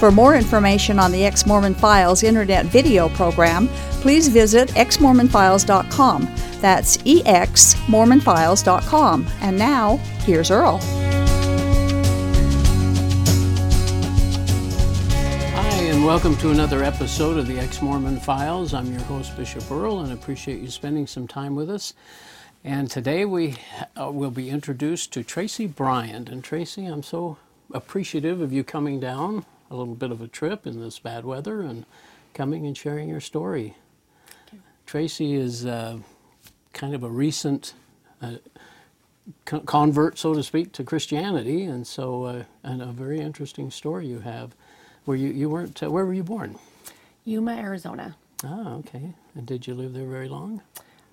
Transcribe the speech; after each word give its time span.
For 0.00 0.10
more 0.10 0.34
information 0.34 0.98
on 0.98 1.12
the 1.12 1.24
Ex 1.26 1.44
Mormon 1.44 1.74
Files 1.74 2.22
internet 2.22 2.64
video 2.64 3.10
program, 3.10 3.68
please 4.00 4.28
visit 4.28 4.70
exmormonfiles.com. 4.70 6.22
That's 6.62 6.96
exmormonfiles.com. 6.96 9.26
And 9.42 9.58
now, 9.58 9.98
here's 10.24 10.50
Earl. 10.50 10.78
Hi, 15.52 15.76
and 15.82 16.06
welcome 16.06 16.34
to 16.36 16.50
another 16.50 16.82
episode 16.82 17.36
of 17.36 17.46
the 17.46 17.58
Ex 17.58 17.82
Mormon 17.82 18.18
Files. 18.20 18.72
I'm 18.72 18.90
your 18.90 19.02
host, 19.02 19.36
Bishop 19.36 19.70
Earl, 19.70 20.00
and 20.00 20.14
appreciate 20.14 20.62
you 20.62 20.70
spending 20.70 21.06
some 21.06 21.28
time 21.28 21.54
with 21.54 21.68
us. 21.68 21.92
And 22.64 22.90
today 22.90 23.26
we 23.26 23.56
uh, 24.00 24.10
will 24.10 24.30
be 24.30 24.48
introduced 24.48 25.12
to 25.12 25.22
Stacy 25.22 25.66
Bryant. 25.66 26.30
And 26.30 26.42
Stacy, 26.42 26.86
I'm 26.86 27.02
so 27.02 27.36
appreciative 27.74 28.40
of 28.40 28.50
you 28.50 28.64
coming 28.64 28.98
down 28.98 29.44
a 29.70 29.74
little 29.76 29.94
bit 29.94 30.10
of 30.10 30.20
a 30.20 30.28
trip 30.28 30.66
in 30.66 30.80
this 30.80 30.98
bad 30.98 31.24
weather 31.24 31.60
and 31.60 31.84
coming 32.34 32.66
and 32.66 32.76
sharing 32.76 33.08
your 33.08 33.20
story. 33.20 33.74
Stacy 34.86 35.34
is 35.34 35.64
uh, 35.64 35.98
kind 36.72 36.94
of 36.96 37.04
a 37.04 37.08
recent 37.08 37.74
uh, 38.20 38.32
co- 39.44 39.60
convert, 39.60 40.18
so 40.18 40.34
to 40.34 40.42
speak, 40.42 40.72
to 40.72 40.82
Christianity, 40.82 41.62
and 41.62 41.86
so 41.86 42.24
uh, 42.24 42.42
and 42.64 42.82
a 42.82 42.86
very 42.86 43.20
interesting 43.20 43.70
story 43.70 44.08
you 44.08 44.18
have. 44.18 44.50
Where 45.04 45.16
you 45.16 45.28
you 45.28 45.48
weren't 45.48 45.80
uh, 45.80 45.90
where 45.90 46.04
were 46.04 46.12
you 46.14 46.24
born? 46.24 46.58
Yuma, 47.24 47.52
Arizona. 47.52 48.16
Ah, 48.42 48.74
okay. 48.78 49.14
And 49.36 49.46
did 49.46 49.66
you 49.68 49.74
live 49.74 49.92
there 49.92 50.06
very 50.08 50.28
long? 50.28 50.60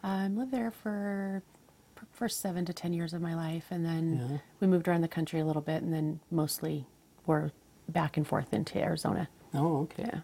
I 0.04 0.26
um, 0.26 0.38
lived 0.38 0.52
there 0.52 0.72
for 0.72 1.44
for 2.14 2.28
seven 2.28 2.66
to 2.66 2.74
ten 2.74 2.94
years 2.94 3.14
of 3.14 3.22
my 3.22 3.36
life, 3.36 3.66
and 3.70 3.86
then 3.86 4.28
Yeah. 4.32 4.38
we 4.60 4.66
moved 4.66 4.88
around 4.88 5.02
the 5.02 5.08
country 5.08 5.40
a 5.40 5.46
little 5.46 5.62
bit, 5.62 5.84
and 5.84 5.94
then 5.94 6.20
mostly 6.32 6.86
were 7.28 7.52
back 7.88 8.18
and 8.18 8.28
forth 8.28 8.54
into 8.54 8.78
Arizona. 8.80 9.30
Oh, 9.54 9.82
okay. 9.82 10.06
Yeah. 10.08 10.20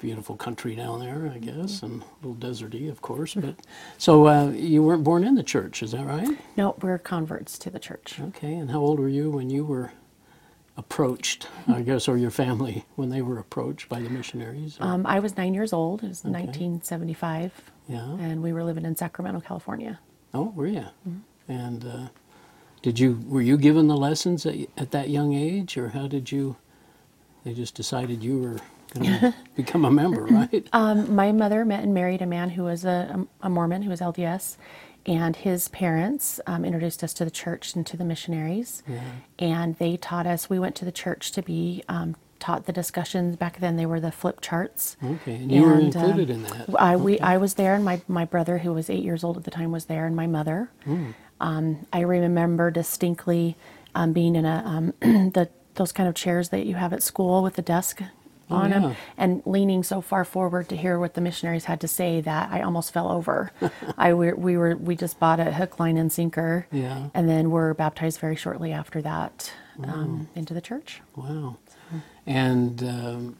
Beautiful 0.00 0.36
country 0.36 0.74
down 0.74 1.00
there, 1.00 1.30
I 1.32 1.38
guess, 1.38 1.82
and 1.82 2.02
a 2.02 2.26
little 2.26 2.36
deserty, 2.36 2.90
of 2.90 3.00
course. 3.00 3.34
But 3.34 3.56
so 3.98 4.26
uh, 4.26 4.50
you 4.50 4.82
weren't 4.82 5.04
born 5.04 5.24
in 5.24 5.34
the 5.34 5.42
church, 5.42 5.82
is 5.82 5.92
that 5.92 6.04
right? 6.04 6.36
No, 6.56 6.76
we're 6.82 6.98
converts 6.98 7.58
to 7.60 7.70
the 7.70 7.78
church. 7.78 8.20
Okay. 8.20 8.54
And 8.54 8.70
how 8.70 8.80
old 8.80 8.98
were 9.00 9.08
you 9.08 9.30
when 9.30 9.50
you 9.50 9.64
were 9.64 9.92
approached? 10.76 11.48
I 11.68 11.82
guess, 11.82 12.08
or 12.08 12.16
your 12.18 12.30
family 12.30 12.84
when 12.96 13.08
they 13.08 13.22
were 13.22 13.38
approached 13.38 13.88
by 13.88 14.00
the 14.00 14.10
missionaries? 14.10 14.76
Um, 14.80 15.06
I 15.06 15.20
was 15.20 15.36
nine 15.36 15.54
years 15.54 15.72
old. 15.72 16.02
It 16.02 16.08
was 16.08 16.24
1975, 16.24 17.52
yeah. 17.88 17.98
and 18.16 18.42
we 18.42 18.52
were 18.52 18.64
living 18.64 18.84
in 18.84 18.96
Sacramento, 18.96 19.40
California. 19.40 20.00
Oh, 20.34 20.52
were 20.54 20.66
you? 20.66 20.86
And 21.48 21.84
uh, 21.84 22.08
did 22.82 22.98
you 22.98 23.24
were 23.26 23.40
you 23.40 23.56
given 23.56 23.86
the 23.88 23.96
lessons 23.96 24.44
at, 24.44 24.56
at 24.76 24.90
that 24.90 25.08
young 25.08 25.32
age, 25.32 25.76
or 25.76 25.90
how 25.90 26.06
did 26.08 26.32
you? 26.32 26.56
They 27.44 27.52
just 27.52 27.74
decided 27.74 28.22
you 28.22 28.38
were 28.40 28.58
going 28.94 29.20
to 29.20 29.34
become 29.54 29.84
a 29.84 29.90
member, 29.90 30.24
right? 30.24 30.66
Um, 30.72 31.14
my 31.14 31.32
mother 31.32 31.64
met 31.64 31.82
and 31.82 31.92
married 31.94 32.22
a 32.22 32.26
man 32.26 32.50
who 32.50 32.64
was 32.64 32.84
a, 32.84 33.26
a 33.42 33.50
Mormon, 33.50 33.82
who 33.82 33.90
was 33.90 34.00
LDS, 34.00 34.56
and 35.06 35.36
his 35.36 35.68
parents 35.68 36.40
um, 36.46 36.64
introduced 36.64 37.04
us 37.04 37.12
to 37.14 37.24
the 37.24 37.30
church 37.30 37.74
and 37.74 37.86
to 37.86 37.96
the 37.96 38.04
missionaries. 38.04 38.82
And 39.38 39.76
they 39.76 39.96
taught 39.98 40.26
us, 40.26 40.48
we 40.48 40.58
went 40.58 40.74
to 40.76 40.84
the 40.86 40.92
church 40.92 41.32
to 41.32 41.42
be 41.42 41.84
um, 41.88 42.16
taught 42.38 42.64
the 42.64 42.72
discussions. 42.72 43.36
Back 43.36 43.58
then, 43.60 43.76
they 43.76 43.84
were 43.84 44.00
the 44.00 44.10
flip 44.10 44.40
charts. 44.40 44.96
Okay, 45.04 45.34
and 45.34 45.52
you 45.52 45.62
were 45.62 45.74
And, 45.74 45.94
um, 45.94 46.04
included 46.04 46.30
in 46.30 46.42
that. 46.44 46.70
I, 46.80 46.96
we, 46.96 47.20
I 47.20 47.36
was 47.36 47.54
there, 47.54 47.74
and 47.74 47.84
my, 47.84 48.00
my 48.08 48.24
brother, 48.24 48.58
who 48.58 48.72
was 48.72 48.88
eight 48.88 49.02
years 49.04 49.22
old 49.22 49.36
at 49.36 49.44
the 49.44 49.50
time, 49.50 49.70
was 49.70 49.84
there, 49.86 50.06
and 50.06 50.16
my 50.16 50.26
mother. 50.26 50.70
Um, 51.40 51.86
I 51.92 52.00
remember 52.00 52.70
distinctly 52.70 53.56
um, 53.94 54.12
being 54.14 54.36
in 54.36 54.46
a 54.46 54.62
um, 54.64 54.94
the 55.32 55.50
those 55.74 55.92
kind 55.92 56.08
of 56.08 56.14
chairs 56.14 56.48
that 56.50 56.66
you 56.66 56.74
have 56.76 56.92
at 56.92 57.02
school 57.02 57.42
with 57.42 57.54
the 57.54 57.62
desk 57.62 58.00
on 58.50 58.72
Oh, 58.72 58.76
yeah. 58.76 58.80
them, 58.80 58.96
and 59.16 59.42
leaning 59.46 59.82
so 59.82 60.00
far 60.02 60.22
forward 60.24 60.68
to 60.68 60.76
hear 60.76 60.98
what 60.98 61.14
the 61.14 61.20
missionaries 61.22 61.64
had 61.64 61.80
to 61.80 61.88
say 61.88 62.20
that 62.20 62.50
I 62.52 62.60
almost 62.60 62.92
fell 62.92 63.10
over. 63.10 63.50
I 63.98 64.12
we, 64.12 64.32
we 64.34 64.56
were 64.58 64.76
we 64.76 64.96
just 64.96 65.18
bought 65.18 65.40
a 65.40 65.50
hook, 65.52 65.80
line, 65.80 65.96
and 65.96 66.12
sinker, 66.12 66.66
Yeah. 66.70 67.08
and 67.14 67.26
then 67.28 67.50
were 67.50 67.72
baptized 67.74 68.20
very 68.20 68.36
shortly 68.36 68.70
after 68.72 69.00
that 69.02 69.50
um, 69.82 70.28
into 70.34 70.52
the 70.52 70.60
church. 70.60 71.00
Wow. 71.16 71.56
And 72.26 72.82
um, 72.82 73.36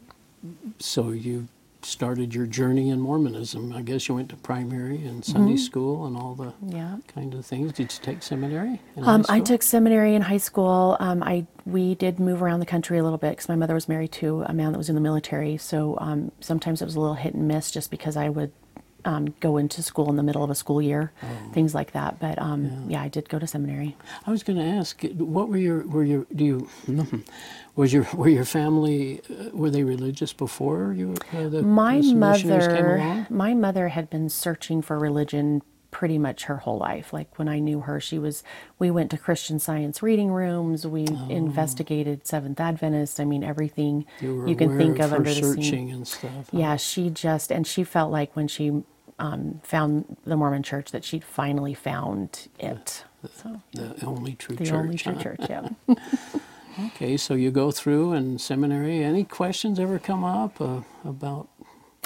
so 0.79 1.09
you 1.11 1.47
started 1.85 2.33
your 2.33 2.45
journey 2.47 2.89
in 2.89 2.99
Mormonism. 2.99 3.71
I 3.73 3.81
guess 3.81 4.07
you 4.07 4.15
went 4.15 4.29
to 4.29 4.35
primary 4.37 5.05
and 5.05 5.23
Sunday 5.23 5.57
school 5.57 6.05
and 6.05 6.17
all 6.17 6.33
the 6.35 6.53
Yeah. 6.67 6.97
kind 7.07 7.33
of 7.33 7.45
things. 7.45 7.73
Did 7.73 7.93
you 7.93 7.99
take 8.01 8.23
seminary? 8.23 8.81
Um, 8.97 9.23
I 9.29 9.39
took 9.39 9.61
seminary 9.61 10.15
in 10.15 10.23
high 10.23 10.37
school. 10.37 10.97
Um, 10.99 11.21
I 11.23 11.45
we 11.65 11.95
did 11.95 12.19
move 12.19 12.41
around 12.43 12.59
the 12.59 12.65
country 12.65 12.97
a 12.99 13.03
little 13.03 13.17
bit 13.17 13.31
because 13.31 13.49
my 13.49 13.55
mother 13.55 13.73
was 13.73 13.87
married 13.89 14.11
to 14.13 14.43
a 14.43 14.53
man 14.53 14.71
that 14.71 14.77
was 14.77 14.89
in 14.89 14.95
the 14.95 15.01
military. 15.01 15.57
So 15.57 15.97
um, 15.99 16.31
sometimes 16.39 16.81
it 16.81 16.85
was 16.85 16.95
a 16.95 16.99
little 16.99 17.15
hit 17.15 17.33
and 17.33 17.47
miss, 17.47 17.71
just 17.71 17.89
because 17.89 18.15
I 18.17 18.29
would 18.29 18.51
um, 19.05 19.33
go 19.39 19.57
into 19.57 19.81
school 19.83 20.09
in 20.09 20.15
the 20.15 20.23
middle 20.23 20.43
of 20.43 20.49
a 20.49 20.55
school 20.55 20.81
year, 20.81 21.11
things 21.53 21.73
like 21.73 21.91
that. 21.91 22.19
But 22.19 22.39
um, 22.39 22.85
yeah. 22.89 23.01
I 23.01 23.07
did 23.07 23.29
go 23.29 23.39
to 23.39 23.47
seminary. 23.47 23.95
I 24.25 24.31
was 24.31 24.43
going 24.43 24.57
to 24.57 24.65
ask, 24.65 25.01
what 25.17 25.47
were 25.47 25.57
your 25.57 25.87
were 25.87 26.03
your 26.03 26.25
do 26.35 26.43
you 26.43 26.69
was 27.75 27.93
your 27.93 28.07
were 28.13 28.29
your 28.29 28.45
family 28.45 29.21
uh, 29.29 29.49
were 29.53 29.69
they 29.69 29.83
religious 29.83 30.33
before 30.33 30.93
you 30.93 31.15
uh, 31.33 31.47
the 31.47 31.61
My 31.61 32.01
the 32.01 32.13
missionaries 32.13 32.67
came 32.67 32.75
mother, 32.75 33.27
my 33.29 33.53
mother 33.53 33.89
had 33.89 34.09
been 34.09 34.29
searching 34.29 34.81
for 34.81 34.97
religion 34.97 35.61
pretty 35.95 36.17
much 36.17 36.43
her 36.43 36.57
whole 36.57 36.77
life. 36.77 37.13
Like 37.13 37.39
when 37.39 37.47
I 37.47 37.59
knew 37.59 37.79
her, 37.79 38.01
she 38.01 38.19
was. 38.19 38.43
We 38.79 38.91
went 38.91 39.11
to 39.11 39.17
Christian 39.17 39.59
Science 39.59 40.03
reading 40.03 40.29
rooms. 40.29 40.85
We 40.85 41.07
investigated 41.29 42.27
Seventh 42.27 42.59
Adventist. 42.59 43.17
I 43.21 43.23
mean, 43.23 43.45
everything 43.45 44.05
You 44.19 44.35
were 44.35 44.55
can 44.55 44.77
think 44.77 44.99
of 44.99 45.11
her 45.11 45.15
under 45.15 45.33
the 45.33 45.41
searching 45.41 45.91
and 45.91 46.05
stuff. 46.05 46.49
huh? 46.51 46.57
Yeah, 46.57 46.75
she 46.75 47.09
just 47.09 47.49
and 47.49 47.65
she 47.65 47.85
felt 47.85 48.11
like 48.11 48.35
when 48.35 48.49
she 48.49 48.83
um, 49.19 49.61
found 49.63 50.17
the 50.25 50.35
Mormon 50.35 50.63
Church 50.63 50.91
that 50.91 51.03
she'd 51.03 51.23
finally 51.23 51.73
found 51.73 52.47
it. 52.59 53.03
So 53.41 53.61
The 53.73 54.05
only 54.05 54.33
true 54.35 54.55
the 54.55 54.65
church. 54.65 54.73
only 54.73 54.97
true 54.97 55.13
huh? 55.15 55.21
church, 55.23 55.39
yeah. 55.49 55.69
Okay, 56.87 57.15
so 57.15 57.35
you 57.35 57.51
go 57.51 57.71
through 57.71 58.11
and 58.11 58.39
seminary. 58.41 59.01
Any 59.01 59.23
questions 59.23 59.79
ever 59.79 59.97
come 59.97 60.25
up 60.25 60.59
uh, 60.59 60.81
about? 61.05 61.47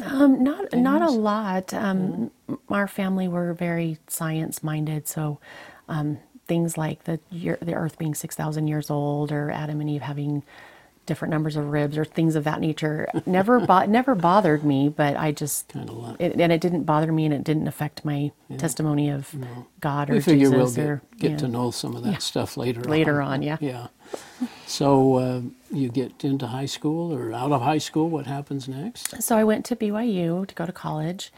Um, 0.05 0.43
not 0.43 0.71
not 0.73 1.01
a 1.01 1.09
lot. 1.09 1.73
Um, 1.73 2.29
m- 2.47 2.59
Our 2.69 2.87
family 2.87 3.27
were 3.27 3.53
very 3.53 3.97
science 4.07 4.61
minded, 4.63 5.07
so 5.07 5.39
um, 5.87 6.19
things 6.47 6.77
like 6.77 7.05
the 7.05 7.19
year, 7.31 7.57
the 7.61 7.73
Earth 7.73 7.97
being 7.97 8.13
six 8.13 8.35
thousand 8.35 8.67
years 8.67 8.91
old, 8.91 9.31
or 9.31 9.49
Adam 9.49 9.81
and 9.81 9.89
Eve 9.89 10.03
having 10.03 10.43
different 11.09 11.31
numbers 11.31 11.57
of 11.57 11.69
ribs, 11.69 11.97
or 11.97 12.05
things 12.05 12.35
of 12.35 12.45
that 12.45 12.61
nature, 12.61 13.09
never 13.25 13.59
bo- 13.59 13.85
never 13.99 14.15
bothered 14.15 14.63
me. 14.63 14.87
But 14.87 15.17
I 15.17 15.33
just 15.33 15.67
Kind 15.69 15.89
of 15.89 15.97
like 15.97 16.15
it, 16.21 16.39
and 16.39 16.53
it 16.53 16.61
didn't 16.61 16.83
bother 16.83 17.11
me, 17.11 17.25
and 17.25 17.33
it 17.33 17.43
didn't 17.43 17.67
affect 17.67 18.05
my 18.05 18.31
testimony 18.57 19.09
of 19.09 19.35
God 19.81 20.09
or 20.09 20.13
we 20.13 20.21
figure 20.21 20.49
Jesus 20.49 20.55
we'll 20.55 20.73
get, 20.73 20.85
or 20.85 21.01
get 21.17 21.31
yeah. 21.31 21.37
to 21.37 21.47
know 21.47 21.71
some 21.71 21.95
of 21.95 22.03
that 22.03 22.21
stuff 22.21 22.55
later. 22.55 22.81
Later 22.81 23.21
on, 23.21 23.41
yeah. 23.41 23.57
Yeah. 23.59 23.87
So 24.65 25.15
uh, 25.15 25.41
you 25.71 25.89
get 25.89 26.23
into 26.23 26.47
high 26.47 26.65
school 26.65 27.13
or 27.13 27.33
out 27.33 27.51
of 27.51 27.61
high 27.61 27.77
school. 27.77 28.09
What 28.09 28.25
happens 28.25 28.67
next? 28.67 29.21
So 29.21 29.37
I 29.37 29.43
went 29.43 29.65
to 29.65 29.75
BYU 29.75 30.47
to 30.47 30.55
go 30.55 30.65
to 30.65 30.71
college, 30.71 31.31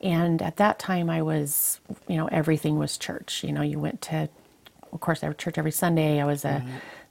and 0.00 0.40
at 0.40 0.56
that 0.56 0.78
time 0.78 1.10
I 1.10 1.22
was, 1.22 1.80
you 2.08 2.16
know, 2.16 2.26
everything 2.28 2.78
was 2.78 2.96
church. 2.96 3.44
You 3.44 3.52
know, 3.52 3.62
you 3.62 3.78
went 3.78 4.00
to, 4.02 4.28
of 4.92 5.00
course, 5.00 5.22
I 5.22 5.32
church 5.32 5.58
every 5.58 5.72
Sunday. 5.72 6.20
I 6.20 6.24
was 6.24 6.44
a, 6.44 6.64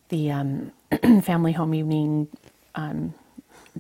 the 0.10 0.32
um, 0.32 0.72
family 1.22 1.52
home 1.52 1.74
evening 1.74 2.28
um, 2.76 3.14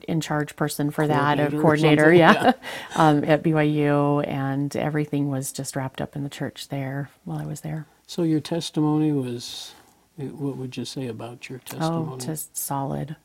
in 0.07 0.21
charge 0.21 0.55
person 0.55 0.91
for 0.91 1.07
that, 1.07 1.39
a 1.39 1.49
Coordinator 1.49 2.09
or 2.09 2.13
yeah, 2.13 2.53
um, 2.95 3.23
at 3.23 3.43
BYU, 3.43 4.25
and 4.27 4.75
everything 4.75 5.29
was 5.29 5.51
just 5.51 5.75
wrapped 5.75 6.01
up 6.01 6.15
in 6.15 6.23
the 6.23 6.29
church 6.29 6.69
there 6.69 7.09
while 7.23 7.39
I 7.39 7.45
was 7.45 7.61
there. 7.61 7.85
So 8.07 8.23
your 8.23 8.39
testimony 8.39 9.11
was. 9.11 9.73
What 10.17 10.55
would 10.55 10.77
you 10.77 10.85
say 10.85 11.07
about 11.07 11.49
your 11.49 11.59
testimony? 11.59 12.11
Oh, 12.13 12.17
just 12.17 12.55
solid. 12.55 13.17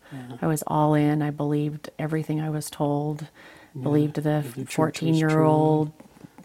I 0.42 0.48
was 0.48 0.64
all 0.66 0.94
in. 0.94 1.22
I 1.22 1.30
believed 1.30 1.88
everything 2.00 2.40
I 2.40 2.50
was 2.50 2.68
told. 2.68 3.28
Believed 3.80 4.16
the 4.16 4.22
the 4.22 4.64
church 4.64 4.66
was 4.66 4.74
14 4.74 5.14
year 5.14 5.40
old 5.42 5.92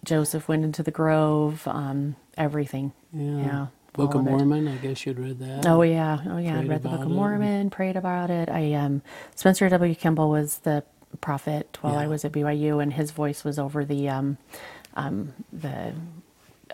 Joseph 0.05 0.47
went 0.47 0.63
into 0.63 0.83
the 0.83 0.91
grove. 0.91 1.67
Um, 1.67 2.15
everything. 2.37 2.93
Yeah. 3.11 3.37
Yeah. 3.37 3.67
Book 3.97 4.13
of 4.15 4.21
of. 4.21 4.25
Mormon. 4.25 4.67
I 4.67 4.77
guess 4.77 5.05
you'd 5.05 5.19
read 5.19 5.39
that. 5.39 5.65
Oh 5.65 5.81
yeah, 5.81 6.19
oh 6.27 6.37
yeah. 6.37 6.59
I 6.59 6.63
read 6.63 6.83
the 6.83 6.89
Book 6.89 7.01
of. 7.01 7.09
Mormon, 7.09 7.69
prayed 7.69 7.95
about 7.95 8.29
it. 8.29 8.49
I 8.49 8.73
um, 8.73 9.01
Spencer 9.35 9.67
W. 9.69 9.95
Kimball 9.95 10.29
was 10.29 10.59
the 10.59 10.83
prophet 11.21 11.77
while 11.81 11.97
I 11.97 12.07
was 12.07 12.25
at 12.25 12.31
BYU, 12.31 12.81
and 12.81 12.93
his 12.93 13.11
voice 13.11 13.43
was 13.43 13.57
over 13.59 13.85
the 13.85 14.09
um, 14.09 14.37
um, 14.95 15.33
the 15.53 15.93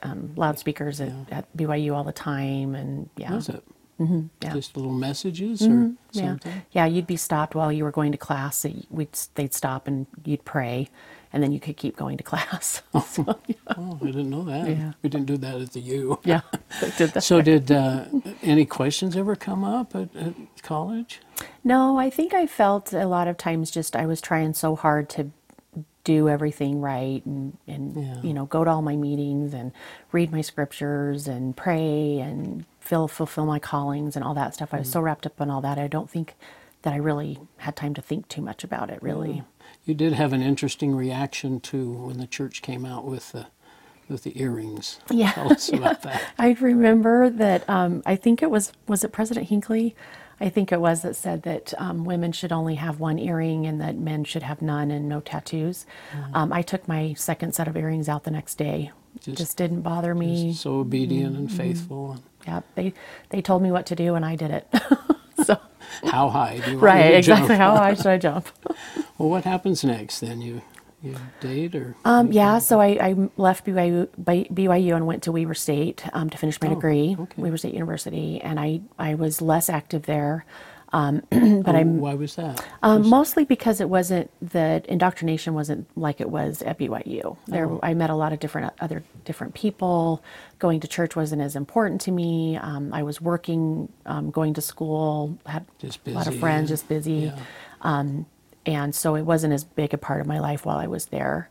um, 0.04 0.34
loudspeakers 0.36 1.00
at, 1.02 1.12
at 1.32 1.58
BYU 1.58 1.96
all 1.96 2.04
the 2.04 2.12
time, 2.12 2.76
and 2.76 3.10
yeah, 3.18 3.34
Was 3.34 3.50
it? 3.50 3.64
yeah. 4.00 4.54
Just 4.54 4.76
little 4.76 4.94
messages 4.94 5.62
or 5.62 5.92
yeah, 6.12 6.30
something? 6.30 6.62
yeah. 6.72 6.86
You'd 6.86 7.08
be 7.08 7.18
stopped 7.18 7.54
while 7.56 7.72
you 7.72 7.84
were 7.84 7.92
going 7.92 8.12
to 8.12 8.18
class. 8.18 8.66
We'd 8.90 9.10
they'd 9.36 9.54
stop 9.54 9.88
and 9.88 10.08
you'd 10.26 10.44
pray, 10.46 10.88
and 11.34 11.42
then 11.42 11.52
you 11.52 11.60
could 11.60 11.78
keep 11.78 11.96
going 11.96 12.18
to 12.18 12.24
class. 12.32 12.82
So, 13.06 13.40
yeah. 13.48 13.56
Oh, 13.78 13.98
I 14.02 14.06
didn't 14.06 14.30
know 14.30 14.44
that. 14.44 14.70
Yeah. 14.70 14.94
We 15.02 15.10
didn't 15.10 15.28
do 15.28 15.38
that 15.38 15.56
at 15.62 15.72
the 15.74 15.80
U. 15.80 16.20
yeah, 16.24 16.42
did 16.98 17.12
that. 17.12 17.22
So, 17.24 17.42
did 17.42 17.72
uh, 17.72 18.06
any 18.42 18.66
questions 18.66 19.18
ever 19.18 19.36
come 19.36 19.64
up 19.64 19.96
at, 19.96 20.16
at 20.16 20.34
college? 20.64 21.20
No, 21.64 21.98
I 21.98 22.10
think 22.10 22.34
I 22.34 22.46
felt 22.48 22.94
a 22.94 23.06
lot 23.06 23.28
of 23.28 23.38
times 23.38 23.72
just 23.72 23.96
I 23.96 24.06
was 24.06 24.22
trying 24.22 24.54
so 24.54 24.76
hard 24.76 25.10
to 25.10 25.32
do 26.04 26.28
everything 26.28 26.82
right 26.82 27.24
and, 27.28 27.58
and 27.68 27.96
Yeah. 27.96 28.22
you 28.24 28.34
know 28.34 28.46
go 28.48 28.64
to 28.64 28.70
all 28.72 28.82
my 28.82 28.96
meetings 28.96 29.54
and 29.54 29.72
read 30.12 30.32
my 30.32 30.42
scriptures 30.42 31.28
and 31.28 31.56
pray 31.56 32.18
and 32.20 32.66
fill, 32.80 33.08
fulfill 33.08 33.46
my 33.46 33.60
callings 33.60 34.16
and 34.16 34.26
all 34.26 34.34
that 34.34 34.56
stuff. 34.56 34.74
I 34.74 34.80
was 34.80 34.90
so 34.90 35.00
wrapped 35.00 35.28
up 35.28 35.40
in 35.40 35.52
all 35.52 35.62
that. 35.62 35.78
I 35.78 35.88
don't 35.88 36.10
think 36.10 36.34
that 36.82 36.94
I 36.94 36.98
really 36.98 37.40
had 37.58 37.76
time 37.76 37.94
to 37.94 38.02
think 38.02 38.28
too 38.28 38.42
much 38.42 38.64
about 38.64 38.90
it. 38.90 39.02
Really, 39.04 39.44
You 39.86 39.94
did 39.94 40.14
have 40.14 40.32
an 40.34 40.42
interesting 40.42 40.96
reaction 40.96 41.60
to 41.62 41.92
when 41.92 42.18
the 42.18 42.28
church 42.28 42.62
came 42.62 42.86
out 42.86 43.06
with 43.06 43.32
the 43.32 43.48
with 44.08 44.24
the 44.24 44.40
earrings. 44.42 45.00
Yeah, 45.10 45.32
Tell 45.32 45.52
us 45.54 45.72
about 45.72 46.02
that. 46.04 46.22
I 46.38 46.52
remember 46.60 47.30
that. 47.30 47.68
Um, 47.70 48.04
I 48.06 48.16
think 48.16 48.44
it 48.44 48.52
was 48.52 48.74
was 48.88 49.04
it 49.04 49.12
President 49.12 49.48
Hinckley. 49.48 49.96
I 50.40 50.50
think 50.50 50.72
it 50.72 50.82
was 50.82 51.04
that 51.04 51.16
said 51.16 51.44
that 51.44 51.72
um, 51.78 52.04
women 52.04 52.32
should 52.32 52.52
only 52.52 52.76
have 52.76 53.00
one 53.00 53.20
earring 53.20 53.68
and 53.68 53.80
that 53.80 53.96
men 53.96 54.24
should 54.24 54.42
have 54.42 54.60
none 54.62 54.90
and 54.90 55.08
no 55.08 55.20
tattoos. 55.20 55.86
Um, 56.34 56.52
I 56.52 56.64
took 56.64 56.88
my 56.88 57.14
second 57.14 57.54
set 57.54 57.68
of 57.68 57.78
earrings 57.78 58.10
out 58.10 58.24
the 58.24 58.32
next 58.32 58.56
day. 58.56 58.92
Just- 59.20 59.38
Just, 59.38 59.58
didn't 59.58 59.82
bother 59.82 60.16
me. 60.16 60.54
So 60.54 60.80
obedient 60.80 61.34
Mm-hmm. 61.34 61.42
and 61.44 61.52
faithful. 61.52 62.12
And 62.14 62.22
yeah, 62.48 62.62
they 62.76 62.94
they 63.30 63.42
told 63.42 63.62
me 63.62 63.72
what 63.72 63.86
to 63.88 63.96
do 63.96 64.16
and 64.16 64.26
I 64.26 64.36
did 64.36 64.50
it. 64.52 64.68
so 65.46 65.60
how 66.06 66.30
high 66.30 66.60
do 66.64 66.72
you 66.72 66.78
want 66.78 66.84
right, 66.84 67.14
exactly. 67.16 67.48
jump? 67.50 67.60
How 67.60 67.76
high 67.76 67.94
should 67.96 68.08
I 68.08 68.18
jump? 68.18 68.48
Well, 69.18 69.30
what 69.30 69.44
happens 69.44 69.84
next 69.84 70.20
then? 70.22 70.42
You 70.42 70.62
you 71.04 71.16
date 71.40 71.76
or 71.76 71.96
Um, 72.06 72.32
yeah, 72.32 72.58
so 72.60 72.80
I, 72.82 72.88
I 73.10 73.30
left 73.38 73.66
BYU, 73.66 74.08
BYU 74.20 74.96
and 74.96 75.06
went 75.06 75.24
to 75.24 75.32
Weber 75.32 75.54
State 75.54 76.04
um, 76.14 76.30
to 76.32 76.38
finish 76.38 76.60
my 76.62 76.68
Oh, 76.70 76.74
degree, 76.76 77.16
okay. 77.20 77.42
Weber 77.42 77.58
State 77.58 77.74
University, 77.74 78.42
and 78.42 78.60
I, 78.60 78.82
I 78.98 79.14
was 79.16 79.42
less 79.42 79.70
active 79.70 80.04
there. 80.04 80.46
Um, 80.94 81.24
but 81.30 81.74
Oh, 81.76 81.78
I'm 81.78 82.00
why 82.00 82.16
was 82.16 82.36
that? 82.36 82.64
um, 82.84 83.08
mostly 83.08 83.46
because 83.46 83.80
it 83.80 83.90
wasn't 83.90 84.30
the 84.42 84.84
indoctrination 84.90 85.54
wasn't 85.54 85.88
like 85.98 86.20
it 86.20 86.30
was 86.30 86.62
at 86.64 86.78
BYU. 86.80 87.38
There, 87.48 87.68
Oh. 87.70 87.80
I 87.82 87.94
met 87.94 88.10
a 88.10 88.16
lot 88.16 88.34
of 88.34 88.40
different 88.40 88.74
other 88.82 89.02
different 89.24 89.54
people. 89.54 90.22
Going 90.60 90.80
to 90.82 90.88
church 90.88 91.16
wasn't 91.16 91.42
as 91.42 91.56
important 91.56 92.02
to 92.02 92.12
me. 92.12 92.58
Um, 92.58 92.94
I 92.94 93.04
was 93.04 93.22
working, 93.22 93.92
um, 94.06 94.32
going 94.32 94.54
to 94.56 94.62
school, 94.62 95.38
had 95.46 95.66
Just 95.80 96.00
a 96.06 96.12
lot 96.12 96.28
of 96.28 96.36
friends, 96.38 96.70
just 96.70 96.88
busy 96.90 97.32
yeah. 97.32 97.38
and 98.66 98.94
so 98.94 99.16
it 99.16 99.24
wasn't 99.24 99.54
as 99.54 99.64
big 99.64 99.94
a 99.94 99.98
part 99.98 100.22
of 100.22 100.28
my 100.28 100.40
life 100.40 100.66
while 100.66 100.78
I 100.78 100.88
was 100.88 101.06
there. 101.08 101.50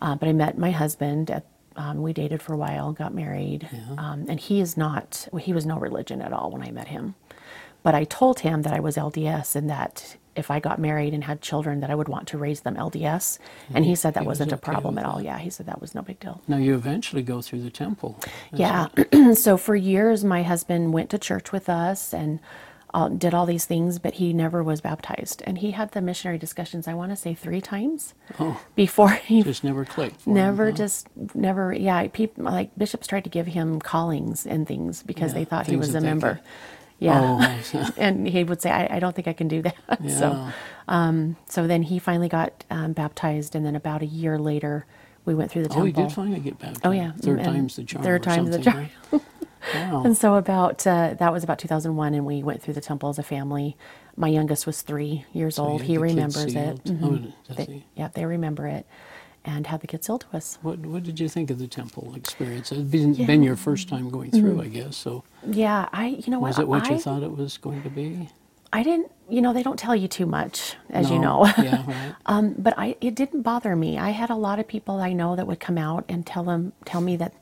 Uh, 0.00 0.14
but 0.16 0.28
I 0.28 0.32
met 0.32 0.58
my 0.58 0.70
husband. 0.70 1.30
At, 1.30 1.44
um, 1.76 2.02
we 2.02 2.12
dated 2.12 2.42
for 2.42 2.52
a 2.52 2.56
while, 2.56 2.92
got 2.92 3.14
married, 3.14 3.68
um, 3.96 4.26
and 4.28 4.38
he 4.38 4.60
is 4.60 4.76
not. 4.76 5.26
He 5.40 5.52
was 5.52 5.64
no 5.64 5.78
religion 5.78 6.20
at 6.20 6.32
all 6.32 6.50
when 6.50 6.62
I 6.62 6.70
met 6.70 6.88
him. 6.88 7.14
But 7.82 7.94
I 7.94 8.04
told 8.04 8.40
him 8.40 8.62
that 8.62 8.72
I 8.72 8.80
was 8.80 8.96
LDS 8.96 9.56
and 9.56 9.68
that 9.70 10.16
if 10.34 10.50
I 10.50 10.60
got 10.60 10.78
married 10.78 11.12
and 11.12 11.24
had 11.24 11.42
children, 11.42 11.80
that 11.80 11.90
I 11.90 11.94
would 11.94 12.08
want 12.08 12.28
to 12.28 12.38
raise 12.38 12.60
them 12.60 12.74
LDS. 12.76 13.38
And 13.74 13.84
he 13.84 13.94
said 13.94 14.14
that 14.14 14.22
he 14.22 14.26
was 14.26 14.38
wasn't 14.38 14.52
a 14.52 14.56
problem 14.56 14.96
at 14.98 15.04
all. 15.04 15.18
that. 15.18 15.24
Yeah, 15.24 15.38
he 15.38 15.50
said 15.50 15.66
that 15.66 15.80
was 15.80 15.94
no 15.94 16.00
big 16.02 16.20
deal. 16.20 16.40
Now 16.48 16.56
you 16.56 16.74
eventually 16.74 17.22
go 17.22 17.42
through 17.42 17.62
the 17.62 17.70
temple. 17.70 18.18
Yeah. 18.52 18.86
right. 18.96 19.36
so 19.36 19.56
for 19.56 19.76
years, 19.76 20.24
my 20.24 20.42
husband 20.42 20.92
went 20.94 21.10
to 21.10 21.18
church 21.18 21.52
with 21.52 21.68
us 21.68 22.14
and 22.14 22.40
uh, 22.94 23.08
did 23.08 23.34
all 23.34 23.46
these 23.46 23.64
things, 23.66 23.98
but 23.98 24.14
he 24.14 24.32
never 24.32 24.62
was 24.62 24.80
baptized. 24.80 25.42
And 25.46 25.58
he 25.58 25.72
had 25.72 25.92
the 25.92 26.00
missionary 26.00 26.38
discussions, 26.38 26.86
I 26.88 26.94
want 26.94 27.10
to 27.10 27.16
say 27.16 27.34
three 27.34 27.60
times 27.60 28.14
Oh, 28.38 28.60
before 28.74 29.10
he 29.10 29.42
just 29.42 29.64
never 29.64 29.84
clicked. 29.84 30.22
For 30.22 30.30
him, 30.30 30.34
never 30.36 30.70
huh? 30.70 30.76
just 30.76 31.08
never 31.34 31.72
yeah 31.74 32.06
people 32.08 32.44
like 32.44 32.70
bishops 32.78 33.06
tried 33.06 33.24
to 33.24 33.30
give 33.30 33.46
him 33.48 33.80
callings 33.80 34.46
and 34.46 34.66
things 34.68 35.02
because 35.02 35.32
Yeah, 35.32 35.40
they 35.40 35.44
thought 35.46 35.66
he 35.66 35.76
was 35.76 35.94
a 35.94 36.00
member 36.00 36.34
could- 36.36 36.42
yeah 37.02 37.20
Oh, 37.74 37.90
and 37.96 38.26
he 38.28 38.44
would 38.44 38.60
say 38.62 38.70
I, 38.70 38.96
I 38.96 38.98
don't 39.02 39.14
think 39.16 39.28
i 39.28 39.32
can 39.40 39.48
do 39.48 39.60
that 39.62 39.76
so 40.20 40.26
um 40.88 41.36
so 41.48 41.66
then 41.66 41.82
he 41.82 41.98
finally 41.98 42.28
got 42.28 42.64
um, 42.70 42.92
baptized 42.92 43.54
and 43.56 43.64
then 43.66 43.76
about 43.76 44.00
a 44.02 44.06
year 44.06 44.38
later 44.38 44.86
we 45.24 45.34
went 45.36 45.50
through 45.52 45.62
the 45.62 45.68
temple. 45.68 45.82
Oh, 45.82 45.86
he 45.86 45.92
did 45.92 46.10
finally 46.10 46.40
get 46.40 46.58
baptized. 46.58 46.80
Oh, 46.84 46.90
yeah. 46.90 47.12
Third 47.12 47.38
And 47.38 47.46
time's 47.46 47.76
the 47.76 47.84
charm. 47.84 48.02
third 48.02 48.22
time's 48.24 48.50
the 48.50 48.62
charm. 48.62 48.88
right? 49.12 49.22
Wow. 49.76 50.02
and 50.04 50.16
so 50.18 50.34
about 50.34 50.84
uh, 50.88 51.14
that 51.20 51.32
was 51.32 51.44
about 51.44 51.60
2001 51.60 52.14
and 52.14 52.26
we 52.26 52.42
went 52.42 52.60
through 52.60 52.74
the 52.74 52.80
temple 52.80 53.08
as 53.10 53.18
a 53.20 53.22
family 53.22 53.76
my 54.16 54.26
youngest 54.26 54.66
was 54.66 54.82
three 54.82 55.24
years 55.32 55.54
So 55.54 55.64
old 55.64 55.82
he 55.82 55.96
remembers 55.98 56.36
it 56.46 56.50
sealed. 56.52 56.84
Mhm. 56.84 57.00
Oh, 57.04 57.32
does 57.46 57.56
They- 57.58 57.72
he? 57.72 57.84
yeah 57.94 58.08
they 58.12 58.26
remember 58.26 58.66
it 58.66 58.84
and 59.44 59.68
had 59.68 59.80
the 59.80 59.86
kids 59.86 60.04
sealed 60.08 60.22
to 60.22 60.36
us 60.36 60.58
What 60.62 60.80
What 60.80 61.04
did 61.04 61.20
you 61.20 61.28
think 61.28 61.48
of 61.52 61.58
the 61.60 61.68
temple 61.68 62.12
experience? 62.16 62.72
It's 62.72 62.80
been, 62.82 63.14
been 63.14 63.44
your 63.44 63.54
first 63.56 63.88
time 63.88 64.10
going 64.10 64.32
through, 64.32 64.60
I 64.60 64.66
guess. 64.66 64.96
So 64.96 65.22
yeah 65.46 65.88
i 65.92 66.06
you 66.06 66.30
know 66.30 66.38
what? 66.40 66.48
was 66.48 66.58
it 66.58 66.68
what 66.68 66.88
you 66.90 66.98
thought 66.98 67.22
it 67.22 67.36
was 67.36 67.58
going 67.58 67.82
to 67.82 67.90
be? 67.90 68.28
I 68.74 68.82
didn't, 68.82 69.12
you 69.28 69.42
know, 69.42 69.52
they 69.52 69.62
don't 69.62 69.78
tell 69.78 69.94
you 69.94 70.08
too 70.08 70.24
much, 70.24 70.76
as 70.88 71.10
you 71.10 71.18
No. 71.18 71.44
know. 71.44 71.52
yeah, 71.62 71.82
right. 71.86 72.14
um, 72.24 72.54
but 72.56 72.72
I, 72.78 72.96
it 73.02 73.14
didn't 73.14 73.42
bother 73.42 73.76
me. 73.76 73.98
I 73.98 74.10
had 74.10 74.30
a 74.30 74.34
lot 74.34 74.58
of 74.58 74.66
people 74.66 74.98
I 74.98 75.12
know 75.12 75.36
that 75.36 75.46
would 75.46 75.60
come 75.60 75.76
out 75.76 76.06
and 76.08 76.24
tell 76.26 76.42
them, 76.44 76.72
tell 76.86 77.02
me 77.02 77.16
that 77.16 77.34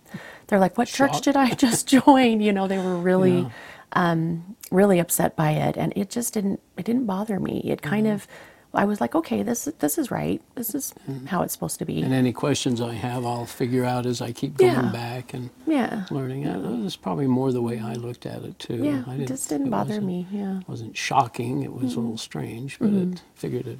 they're 0.48 0.58
like, 0.58 0.76
"What 0.76 0.88
church 0.88 1.20
did 1.20 1.36
I 1.36 1.50
just 1.66 1.86
join?" 1.86 2.40
You 2.40 2.52
know, 2.52 2.66
they 2.66 2.80
were 2.80 2.96
really, 2.98 3.42
Yeah. 3.42 3.50
um, 3.92 4.56
really 4.72 4.98
upset 4.98 5.36
by 5.36 5.52
it, 5.52 5.76
and 5.76 5.92
it 5.94 6.10
just 6.10 6.34
didn't, 6.34 6.58
it 6.76 6.84
didn't 6.84 7.06
bother 7.06 7.38
me. 7.38 7.62
It 7.64 7.80
kind 7.80 8.06
Mm-hmm. 8.08 8.14
of, 8.16 8.26
I 8.72 8.84
was 8.84 9.00
like, 9.00 9.14
"Okay, 9.14 9.42
this, 9.42 9.64
this 9.80 9.98
is 9.98 10.10
right. 10.10 10.40
This 10.54 10.74
is 10.74 10.94
how 11.26 11.42
it's 11.42 11.52
supposed 11.52 11.78
to 11.80 11.84
be." 11.84 12.02
And 12.02 12.12
any 12.14 12.32
questions 12.32 12.80
I 12.80 12.94
have, 12.94 13.26
I'll 13.26 13.46
figure 13.46 13.84
out 13.84 14.06
as 14.06 14.22
I 14.22 14.32
keep 14.32 14.56
going 14.56 14.72
Yeah. 14.72 14.92
back 14.92 15.34
and 15.34 15.50
yeah, 15.66 16.06
learning. 16.10 16.44
it. 16.44 16.56
It 16.56 16.82
was 16.84 16.96
probably 16.96 17.26
more 17.26 17.50
the 17.52 17.62
way 17.62 17.80
I 17.80 17.94
looked 17.94 18.26
at 18.26 18.42
it 18.44 18.58
too. 18.58 18.76
yeah, 18.84 19.02
I 19.06 19.14
it 19.16 19.28
just 19.28 19.48
didn't 19.48 19.70
bother 19.70 20.00
me. 20.00 20.26
Yeah. 20.30 20.40
Mm-hmm. 20.40 20.70
wasn't 20.70 20.96
shocking. 20.96 21.62
It 21.62 21.72
was 21.72 21.94
a 21.96 22.00
little 22.00 22.18
strange, 22.18 22.78
but 22.78 22.90
it 22.90 23.22
figured 23.34 23.66
it. 23.66 23.78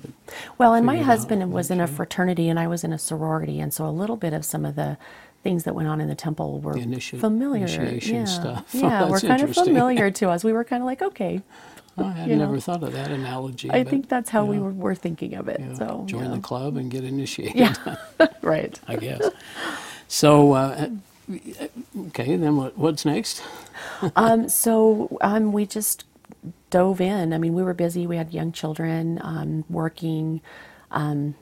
Well, 0.59 0.75
and 0.75 0.85
my 0.85 0.95
figured 0.95 1.07
it 1.07 1.11
out 1.11 1.17
husband 1.19 1.53
was 1.53 1.71
in 1.71 1.81
a 1.81 1.87
fraternity 1.87 2.49
and 2.49 2.59
I 2.59 2.67
was 2.67 2.83
in 2.85 2.93
a 2.93 2.99
sorority, 2.99 3.61
and 3.61 3.73
so 3.73 3.87
a 3.87 3.91
little 3.91 4.17
bit 4.17 4.33
of 4.33 4.45
some 4.45 4.65
of 4.65 4.75
the 4.75 4.97
things 5.43 5.65
that 5.65 5.75
went 5.75 5.89
on 5.89 6.03
in 6.03 6.09
the 6.09 6.15
temple 6.15 6.61
were 6.61 6.75
initi- 6.75 7.19
familiar. 7.19 7.65
initiation 7.65 8.17
yeah, 8.17 8.25
stuff. 8.27 8.67
Yeah, 8.75 9.07
That's 9.09 9.23
were 9.23 9.29
kind 9.29 9.41
of 9.43 9.55
familiar 9.55 10.11
to 10.21 10.29
us. 10.29 10.45
We 10.45 10.53
were 10.53 10.65
kind 10.65 10.83
of 10.83 10.87
like, 10.87 11.01
okay, 11.01 11.41
I 12.05 12.13
had 12.13 12.31
You 12.31 12.37
know. 12.37 12.47
never 12.47 12.61
thought 12.61 12.83
of 12.83 12.93
that 12.95 13.11
analogy. 13.11 13.71
I 13.71 13.85
but, 13.85 13.91
think 13.91 14.09
that's 14.09 14.31
how 14.31 14.45
we 14.45 14.57
yeah, 14.57 14.63
were, 14.65 14.73
were 14.73 14.95
thinking 14.95 15.35
of 15.35 15.49
it. 15.49 15.61
yeah, 15.61 15.75
So 15.75 16.05
join 16.07 16.31
the 16.33 16.41
club 16.41 16.77
and 16.77 16.91
get 16.91 17.05
initiated. 17.05 17.57
Yeah, 17.57 17.75
right. 18.43 18.79
I 18.89 18.97
guess. 18.97 19.31
So, 20.09 20.53
uh, 20.55 20.91
okay, 22.09 22.37
then 22.37 22.57
what, 22.57 22.79
what's 22.79 23.05
next? 23.07 23.43
um, 24.17 24.49
so 24.49 25.19
um, 25.23 25.53
we 25.53 25.67
just 25.67 26.05
dove 26.71 27.01
in. 27.01 27.35
I 27.35 27.39
mean, 27.39 27.55
we 27.55 27.65
were 27.65 27.75
busy. 27.75 28.07
We 28.07 28.17
had 28.19 28.35
young 28.35 28.53
children, 28.53 29.21
um, 29.23 29.65
working, 29.71 30.43
um, 30.93 31.37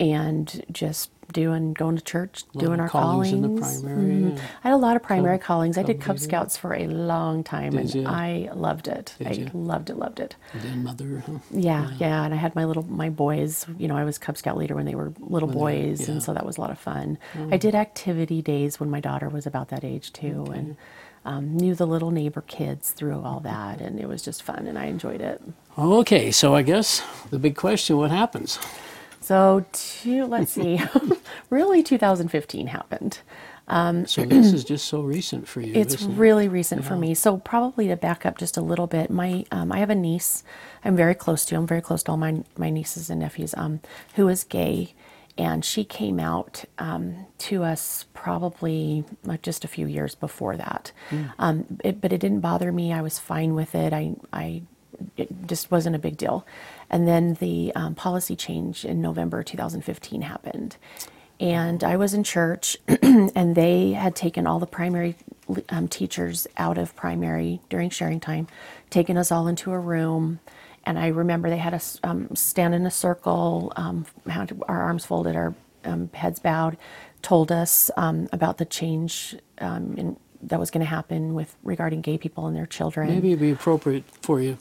and 0.00 0.64
just 0.72 1.11
doing 1.32 1.72
going 1.72 1.96
to 1.96 2.02
church, 2.02 2.44
doing 2.56 2.80
our 2.80 2.88
callings 2.88 3.30
callings. 3.30 3.80
primary, 3.82 4.04
Mhm. 4.12 4.36
yeah. 4.36 4.42
I 4.64 4.68
had 4.68 4.74
a 4.74 4.76
lot 4.76 4.96
of 4.96 5.02
primary 5.02 5.38
Cub- 5.38 5.46
callings. 5.46 5.78
I 5.78 5.82
did 5.82 6.00
Cub 6.00 6.16
leader. 6.16 6.24
Scouts 6.24 6.56
for 6.56 6.74
a 6.74 6.86
long 6.86 7.42
time, 7.44 7.70
Did 7.72 7.80
and 7.80 7.94
you? 7.94 8.06
I 8.06 8.50
loved 8.54 8.88
it. 8.88 9.14
Did 9.18 9.26
I 9.28 9.30
you? 9.32 9.50
loved 9.54 9.88
it, 9.88 9.96
loved 9.98 10.20
it. 10.20 10.36
And 10.52 10.62
then 10.62 10.82
mother. 10.84 11.22
Huh? 11.26 11.32
Yeah, 11.50 11.90
yeah, 11.98 12.24
and 12.24 12.34
I 12.34 12.36
had 12.36 12.54
my 12.54 12.64
little 12.64 12.82
my 12.88 13.08
boys. 13.08 13.64
You 13.78 13.88
know, 13.88 13.96
I 13.96 14.04
was 14.04 14.18
Cub 14.18 14.36
Scout 14.36 14.56
leader 14.58 14.74
when 14.74 14.84
they 14.86 14.94
were 14.94 15.12
little 15.20 15.48
When 15.48 15.56
they 15.56 15.60
boys, 15.88 16.00
yeah. 16.00 16.06
Mm. 16.06 16.12
and 16.12 16.22
so 16.22 16.34
that 16.34 16.44
was 16.44 16.58
a 16.58 16.60
lot 16.60 16.70
of 16.70 16.78
fun. 16.78 17.18
I 17.50 17.56
did 17.56 17.74
activity 17.74 18.42
days 18.42 18.78
when 18.80 18.90
my 18.90 19.00
daughter 19.00 19.28
was 19.28 19.46
about 19.46 19.68
that 19.68 19.84
age 19.84 20.12
too, 20.12 20.46
and 20.52 20.76
um, 21.24 21.56
knew 21.56 21.74
the 21.74 21.86
little 21.86 22.10
neighbor 22.10 22.42
kids 22.42 22.90
through 22.90 23.22
all 23.22 23.40
that, 23.40 23.80
and 23.80 23.98
it 24.00 24.08
was 24.08 24.22
just 24.22 24.42
fun, 24.42 24.66
and 24.66 24.76
I 24.78 24.86
enjoyed 24.86 25.20
it. 25.20 25.40
Okay, 25.78 26.30
so 26.32 26.54
I 26.54 26.62
guess 26.62 27.00
the 27.30 27.38
big 27.38 27.54
question: 27.56 27.96
What 27.96 28.10
happens? 28.10 28.58
So, 29.22 29.64
to, 29.72 30.26
let's 30.26 30.52
see, 30.52 30.80
really, 31.50 31.82
2015 31.82 32.66
happened. 32.66 33.20
So 34.06 34.24
this 34.24 34.52
is 34.52 34.64
just 34.64 34.86
so 34.86 35.00
recent 35.00 35.48
for 35.48 35.60
you. 35.60 35.72
It's 35.74 35.94
isn't 35.94 36.12
it? 36.12 36.16
really 36.18 36.48
recent 36.48 36.84
for 36.84 36.96
me. 36.96 37.14
So 37.14 37.38
probably 37.38 37.88
to 37.88 37.96
back 37.96 38.26
up 38.26 38.36
just 38.36 38.56
a 38.56 38.60
little 38.60 38.86
bit, 38.86 39.08
my 39.10 39.44
um, 39.50 39.72
I 39.72 39.78
have 39.78 39.90
a 39.90 39.94
niece. 39.94 40.42
I'm 40.84 40.96
very 40.96 41.14
close 41.14 41.44
to. 41.46 41.56
I'm 41.56 41.66
very 41.66 41.80
close 41.80 42.02
to 42.04 42.10
all 42.10 42.16
my 42.16 42.42
my 42.58 42.70
nieces 42.70 43.08
and 43.08 43.20
nephews. 43.20 43.54
Um, 43.56 43.80
who 44.16 44.28
is 44.28 44.44
gay, 44.44 44.94
and 45.38 45.64
she 45.64 45.84
came 45.84 46.18
out 46.18 46.64
um, 46.78 47.26
to 47.38 47.62
us 47.62 48.04
probably 48.14 49.04
like 49.24 49.42
just 49.42 49.64
a 49.64 49.68
few 49.68 49.86
years 49.86 50.14
before 50.16 50.56
that. 50.56 50.92
Um, 51.38 51.78
it, 51.84 52.00
but 52.00 52.12
it 52.12 52.18
didn't 52.18 52.40
bother 52.40 52.72
me. 52.72 52.92
I 52.92 53.00
was 53.00 53.18
fine 53.18 53.54
with 53.54 53.74
it. 53.74 53.92
I 53.92 54.16
I 54.32 54.62
it 55.16 55.28
just 55.46 55.70
wasn't 55.70 55.96
a 55.96 55.98
big 55.98 56.16
deal. 56.16 56.46
And 56.92 57.08
then 57.08 57.34
the 57.34 57.72
um, 57.74 57.94
policy 57.94 58.36
change 58.36 58.84
in 58.84 59.00
November 59.00 59.42
2015 59.42 60.20
happened. 60.22 60.76
And 61.40 61.82
I 61.82 61.96
was 61.96 62.14
in 62.14 62.22
church, 62.22 62.76
and 63.02 63.54
they 63.56 63.92
had 63.92 64.14
taken 64.14 64.46
all 64.46 64.60
the 64.60 64.66
primary 64.66 65.16
um, 65.70 65.88
teachers 65.88 66.46
out 66.58 66.78
of 66.78 66.94
primary 66.94 67.60
during 67.70 67.90
sharing 67.90 68.20
time, 68.20 68.46
taken 68.90 69.16
us 69.16 69.32
all 69.32 69.48
into 69.48 69.72
a 69.72 69.78
room. 69.78 70.38
And 70.84 70.98
I 70.98 71.08
remember 71.08 71.48
they 71.48 71.56
had 71.56 71.74
us 71.74 71.98
um, 72.04 72.34
stand 72.36 72.74
in 72.74 72.84
a 72.84 72.90
circle, 72.90 73.72
um, 73.76 74.06
had 74.28 74.60
our 74.68 74.82
arms 74.82 75.04
folded, 75.04 75.34
our 75.34 75.54
um, 75.84 76.10
heads 76.12 76.38
bowed, 76.38 76.76
told 77.22 77.50
us 77.50 77.90
um, 77.96 78.28
about 78.32 78.58
the 78.58 78.64
change 78.64 79.34
in, 79.58 80.16
that 80.42 80.60
was 80.60 80.70
going 80.70 80.84
to 80.84 80.90
happen 80.90 81.34
with 81.34 81.56
regarding 81.62 82.02
gay 82.02 82.18
people 82.18 82.46
and 82.46 82.54
their 82.54 82.66
children. 82.66 83.08
Maybe 83.08 83.28
it'd 83.28 83.40
be 83.40 83.50
appropriate 83.50 84.04
for 84.20 84.40
you 84.40 84.58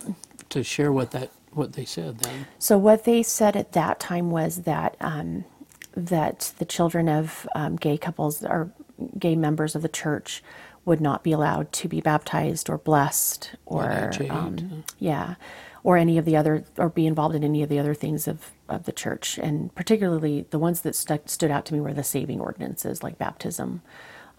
to 0.50 0.64
share 0.64 0.92
what 0.92 1.12
that 1.12 1.32
what 1.54 1.74
they 1.74 1.86
said 1.86 2.20
then. 2.20 2.48
So 2.60 2.78
what 2.78 3.04
they 3.04 3.24
said 3.24 3.56
at 3.56 3.74
that 3.74 4.00
time 4.00 4.32
was 4.32 4.64
that 4.64 4.96
um, 5.02 5.46
that 5.96 6.54
the 6.58 6.66
children 6.66 7.10
of 7.10 7.48
um, 7.56 7.76
gay 7.76 7.98
couples 7.98 8.44
or 8.44 8.72
gay 9.18 9.36
members 9.36 9.76
of 9.76 9.82
the 9.82 9.90
church 9.90 10.44
would 10.86 11.02
not 11.02 11.24
be 11.24 11.32
allowed 11.32 11.72
to 11.72 11.88
be 11.88 12.02
baptized 12.02 12.70
or 12.70 12.78
blessed 12.78 13.52
or 13.66 13.84
What, 13.84 14.16
age 14.16 14.22
eight? 14.22 14.32
um, 14.32 14.84
yeah 15.00 15.36
or 15.84 15.98
any 15.98 16.18
of 16.18 16.26
the 16.26 16.38
other 16.38 16.64
or 16.78 16.90
be 16.90 17.06
involved 17.08 17.36
in 17.36 17.44
any 17.44 17.64
of 17.64 17.70
the 17.70 17.80
other 17.80 17.94
things 17.94 18.28
of, 18.28 18.52
of 18.70 18.86
the 18.86 18.92
church 18.92 19.38
and 19.38 19.74
particularly 19.76 20.46
the 20.52 20.60
ones 20.60 20.82
that 20.82 20.96
stuck, 20.96 21.28
stood 21.28 21.52
out 21.52 21.66
to 21.66 21.74
me 21.74 21.80
were 21.80 21.94
the 21.94 22.04
saving 22.04 22.40
ordinances 22.40 23.04
like 23.04 23.18
baptism 23.18 23.82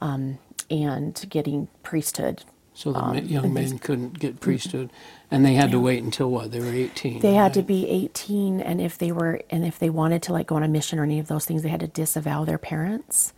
um, 0.00 0.38
and 0.70 1.26
getting 1.28 1.68
priesthood 1.82 2.44
So 2.74 2.92
the 2.92 2.98
Um, 2.98 3.16
ma- 3.16 3.22
young 3.22 3.52
men 3.52 3.78
couldn't 3.78 4.18
get 4.18 4.40
priesthood, 4.40 4.90
and 5.30 5.44
they 5.44 5.54
had 5.54 5.70
to 5.72 5.78
wait 5.80 6.02
until 6.02 6.30
what? 6.30 6.50
They 6.52 6.60
were 6.60 6.72
18. 6.72 7.20
They 7.20 7.34
had 7.34 7.52
to 7.54 7.60
right? 7.60 7.66
be 7.66 7.88
18, 7.88 8.60
and 8.60 8.80
if 8.80 8.96
they 8.98 9.12
were, 9.12 9.42
and 9.50 9.64
if 9.64 9.78
they 9.78 9.90
wanted 9.90 10.22
to 10.24 10.32
like 10.32 10.46
go 10.46 10.56
on 10.56 10.62
a 10.62 10.68
mission 10.68 10.98
or 10.98 11.02
any 11.04 11.18
of 11.18 11.28
those 11.28 11.44
things, 11.44 11.62
they 11.62 11.68
had 11.68 11.80
to 11.80 11.86
disavow 11.88 12.44
their 12.44 12.58
parents. 12.58 13.32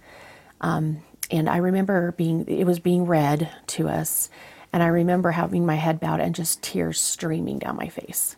Um, 0.60 1.02
and 1.30 1.48
I 1.48 1.56
remember 1.56 2.12
being, 2.12 2.46
it 2.46 2.64
was 2.64 2.78
being 2.78 3.06
read 3.06 3.50
to 3.68 3.88
us, 3.88 4.30
and 4.72 4.82
I 4.82 4.86
remember 4.86 5.32
having 5.32 5.66
my 5.66 5.76
head 5.76 5.98
bowed 6.00 6.20
and 6.20 6.34
just 6.34 6.62
tears 6.62 7.00
streaming 7.00 7.58
down 7.58 7.76
my 7.76 7.88
face. 7.88 8.36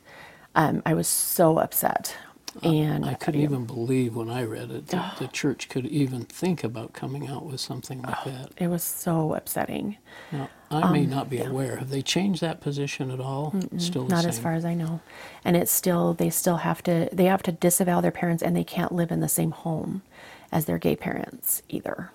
Um, 0.55 0.83
I 0.87 0.95
was 0.95 1.07
so 1.09 1.59
upset, 1.59 2.17
and 2.63 3.05
I 3.05 3.13
couldn't 3.15 3.43
even 3.43 3.67
believe 3.67 4.17
when 4.17 4.31
I 4.31 4.45
read 4.45 4.71
it 4.71 4.87
that 4.89 5.19
the 5.19 5.29
church 5.41 5.69
could 5.69 5.85
even 5.87 6.25
think 6.25 6.65
about 6.65 6.95
coming 6.95 7.29
out 7.29 7.45
with 7.45 7.61
something 7.61 8.01
like 8.01 8.25
that. 8.25 8.53
it 8.57 8.69
was 8.69 8.83
so 8.83 9.35
upsetting. 9.35 9.99
Now, 10.33 10.49
I 10.71 10.91
may 10.91 11.05
um, 11.05 11.11
not 11.11 11.31
be 11.31 11.41
aware. 11.41 11.77
Have 11.77 11.91
they 11.91 12.03
changed 12.03 12.41
that 12.41 12.61
position 12.61 13.11
at 13.11 13.21
all? 13.21 13.55
It's 13.73 13.87
Still 13.87 14.07
Not 14.07 14.23
same. 14.23 14.29
as 14.29 14.39
far 14.39 14.55
as 14.55 14.65
I 14.65 14.75
know, 14.75 15.01
and 15.45 15.57
it's 15.57 15.71
still 15.71 16.15
they 16.15 16.31
still 16.31 16.59
have 16.59 16.83
to 16.85 17.09
they 17.13 17.25
have 17.25 17.43
to 17.45 17.53
disavow 17.53 18.01
their 18.01 18.11
parents, 18.11 18.43
and 18.43 18.57
they 18.57 18.65
can't 18.65 18.93
live 18.93 19.11
in 19.13 19.21
the 19.21 19.29
same 19.29 19.53
home 19.53 20.03
as 20.51 20.65
their 20.65 20.79
gay 20.79 20.97
parents 20.97 21.63
either. 21.69 22.11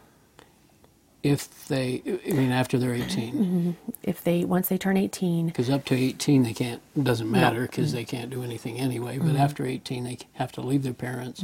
If 1.24 1.68
they, 1.68 2.02
I 2.28 2.32
mean, 2.34 2.52
after 2.52 2.80
they're 2.80 2.94
18, 2.96 3.34
mm-hmm. 3.34 3.72
If 4.04 4.24
they 4.24 4.44
once 4.44 4.68
they 4.70 4.78
turn 4.78 4.98
18, 4.98 5.48
because 5.48 5.70
up 5.70 5.86
to 5.86 5.96
18 5.96 6.44
they 6.44 6.54
can't. 6.54 6.82
Doesn't 7.02 7.32
matter 7.32 7.62
because 7.62 7.90
mm-hmm. 7.90 7.98
they 7.98 8.06
can't 8.06 8.30
do 8.30 8.44
anything 8.44 8.80
anyway. 8.80 9.18
But 9.18 9.28
mm-hmm. 9.28 9.38
after 9.38 9.66
18, 9.66 10.04
they 10.04 10.18
have 10.34 10.52
to 10.54 10.62
leave 10.62 10.84
their 10.84 10.94
parents, 10.94 11.44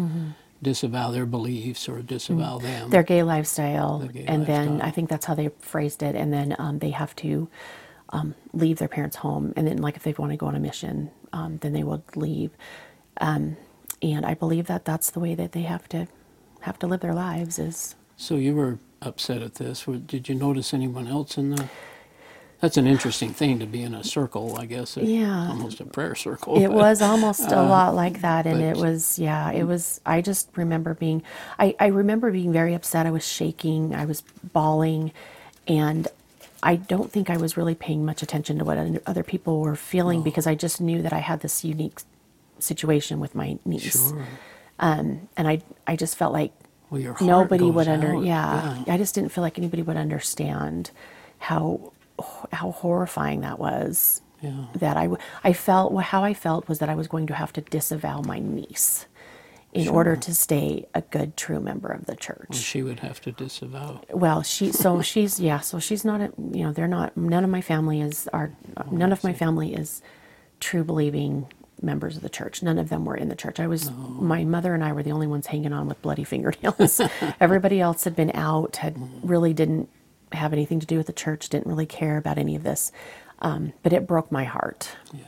disavow 0.61 1.11
their 1.11 1.25
beliefs 1.25 1.87
or 1.87 2.01
disavow 2.01 2.57
them. 2.57 2.89
their 2.89 3.03
gay 3.03 3.23
lifestyle, 3.23 3.99
Their 3.99 4.11
gay 4.11 4.25
and 4.25 4.45
then. 4.45 4.81
I 4.81 4.91
think 4.91 5.09
that's 5.09 5.25
how 5.25 5.35
they 5.35 5.49
phrased 5.59 6.01
it. 6.03 6.15
And 6.15 6.33
then 6.33 6.55
um, 6.59 6.79
they 6.79 6.91
have 6.91 7.15
to 7.17 7.49
um, 8.09 8.35
leave 8.53 8.79
their 8.79 8.87
parents' 8.87 9.17
home, 9.17 9.53
and 9.55 9.67
then 9.67 9.77
like 9.77 9.95
if 9.95 10.03
they 10.03 10.13
want 10.17 10.31
to 10.31 10.37
go 10.37 10.45
on 10.47 10.55
a 10.55 10.59
mission, 10.59 11.11
um, 11.33 11.57
then 11.57 11.73
they 11.73 11.83
will 11.83 12.03
leave. 12.15 12.51
Um, 13.19 13.57
and 14.01 14.25
I 14.25 14.33
believe 14.33 14.67
that 14.67 14.85
that's 14.85 15.11
the 15.11 15.19
way 15.19 15.35
that 15.35 15.51
they 15.51 15.63
have 15.63 15.89
to 15.89 16.07
have 16.61 16.79
to 16.79 16.87
live 16.87 17.01
their 17.01 17.13
lives. 17.13 17.59
Is 17.59 17.95
So 18.15 18.35
you 18.35 18.55
were 18.55 18.79
upset 19.01 19.41
at 19.41 19.55
this. 19.55 19.85
Did 19.85 20.29
you 20.29 20.35
notice 20.35 20.73
anyone 20.73 21.07
else 21.07 21.37
in 21.37 21.51
the? 21.51 21.69
That's 22.59 22.75
an 22.77 22.87
interesting 22.87 23.33
thing 23.33 23.59
to 23.59 23.67
be 23.67 23.83
in 23.83 23.93
a 23.93 24.03
circle, 24.03 24.57
I 24.57 24.65
guess. 24.65 24.97
a- 24.97 25.05
Yeah. 25.05 25.49
Almost 25.49 25.79
a 25.79 25.85
prayer 25.85 26.15
circle. 26.15 26.57
it 26.61 26.69
was 26.71 27.01
almost 27.03 27.51
a 27.51 27.61
lot 27.61 27.93
like 27.93 28.21
that, 28.21 28.47
and 28.47 28.59
but- 28.59 28.65
it 28.65 28.77
was 28.77 29.19
yeah, 29.19 29.51
it 29.51 29.63
was. 29.63 30.01
I 30.05 30.21
just 30.21 30.49
remember 30.55 30.93
being, 30.95 31.21
I 31.59 31.75
I 31.79 31.87
remember 31.87 32.31
being 32.31 32.51
very 32.51 32.73
upset. 32.73 33.05
I 33.05 33.11
was 33.11 33.27
shaking. 33.27 33.93
I 33.95 34.05
was 34.05 34.21
bawling, 34.53 35.11
and. 35.67 36.07
I 36.63 36.75
don't 36.75 37.11
think 37.11 37.29
I 37.29 37.37
was 37.37 37.55
really 37.55 37.75
paying 37.75 38.03
much 38.03 38.23
attention 38.23 38.57
to 38.57 38.65
what 38.65 38.79
other 39.05 39.21
people 39.21 39.61
were 39.61 39.75
feeling 39.75 40.23
because 40.23 40.47
I 40.47 40.55
just 40.55 40.81
knew 40.81 41.03
that 41.03 41.13
I 41.13 41.19
had 41.19 41.41
this 41.41 41.63
unique 41.63 41.99
situation 42.57 43.19
with 43.19 43.35
my 43.35 43.59
niece. 43.63 44.09
Sure. 44.09 44.25
Um, 44.79 45.29
and 45.37 45.47
I, 45.47 45.61
I 45.85 45.95
just 45.95 46.17
felt 46.17 46.33
like 46.33 46.51
Well, 46.89 47.15
nobody 47.21 47.69
would 47.69 47.87
under, 47.87 48.15
out. 48.15 48.23
yeah, 48.23 48.83
I 48.87 48.97
just 48.97 49.13
didn't 49.13 49.29
feel 49.31 49.43
like 49.43 49.59
anybody 49.59 49.83
would 49.83 49.97
understand 49.97 50.89
how, 51.37 51.93
how 52.51 52.71
horrifying 52.71 53.41
that 53.41 53.59
was. 53.59 54.21
Yeah. 54.41 54.65
That 54.75 54.97
I 55.43 55.53
felt, 55.53 55.91
well, 55.91 56.03
how 56.03 56.23
I 56.23 56.35
felt 56.35 56.69
was 56.69 56.77
that 56.77 56.89
I 56.89 56.95
was 56.95 57.07
going 57.07 57.25
to 57.25 57.33
have 57.33 57.51
to 57.53 57.61
disavow 57.61 58.21
my 58.21 58.37
niece 58.37 59.07
in 59.73 59.87
order 59.87 60.15
to 60.15 60.33
stay 60.33 60.87
a 60.93 61.01
good, 61.01 61.37
true 61.37 61.59
member 61.59 61.89
of 61.89 62.05
the 62.05 62.15
church. 62.15 62.55
She 62.55 62.81
would 62.81 62.99
have 63.01 63.21
to 63.21 63.31
disavow. 63.31 64.01
Well, 64.11 64.41
she 64.41 64.71
so 64.71 65.01
she's 65.11 65.39
yeah, 65.39 65.59
so 65.59 65.79
she's 65.79 66.05
not 66.05 66.21
a, 66.21 66.31
you 66.51 66.63
know, 66.63 66.71
they're 66.71 66.87
not 66.87 67.15
none 67.15 67.43
of 67.43 67.49
my 67.49 67.61
family 67.61 68.01
is 68.01 68.27
are 68.33 68.51
oh, 68.77 68.83
none 68.91 69.11
of 69.11 69.23
my 69.23 69.33
family 69.33 69.73
is 69.73 70.01
true 70.59 70.83
believing 70.83 71.47
members 71.81 72.15
of 72.15 72.23
the 72.23 72.29
church. 72.29 72.63
None 72.63 72.79
of 72.79 72.89
them 72.89 73.05
were 73.05 73.15
in 73.15 73.29
the 73.29 73.35
church. 73.35 73.59
I 73.59 73.67
was 73.67 73.91
my 73.91 74.43
mother 74.43 74.73
and 74.73 74.83
I 74.83 74.93
were 74.93 75.03
the 75.03 75.11
only 75.11 75.27
ones 75.27 75.47
hanging 75.47 75.73
on 75.73 75.87
with 75.87 76.01
bloody 76.01 76.23
fingernails. 76.33 76.99
Everybody 77.39 77.79
else 77.79 78.03
had 78.03 78.15
been 78.15 78.31
out, 78.33 78.77
had 78.77 78.95
mm. 78.95 79.09
really 79.21 79.53
didn't 79.53 79.89
have 80.33 80.53
anything 80.53 80.79
to 80.79 80.85
do 80.85 80.97
with 80.97 81.07
the 81.07 81.13
church, 81.13 81.49
didn't 81.49 81.67
really 81.67 81.85
care 81.85 82.17
about 82.17 82.37
any 82.37 82.55
of 82.55 82.63
this. 82.63 82.91
Um, 83.39 83.73
but 83.83 83.93
it 83.93 84.07
broke 84.07 84.31
my 84.31 84.43
heart. 84.43 84.89
Yeah. 85.13 85.21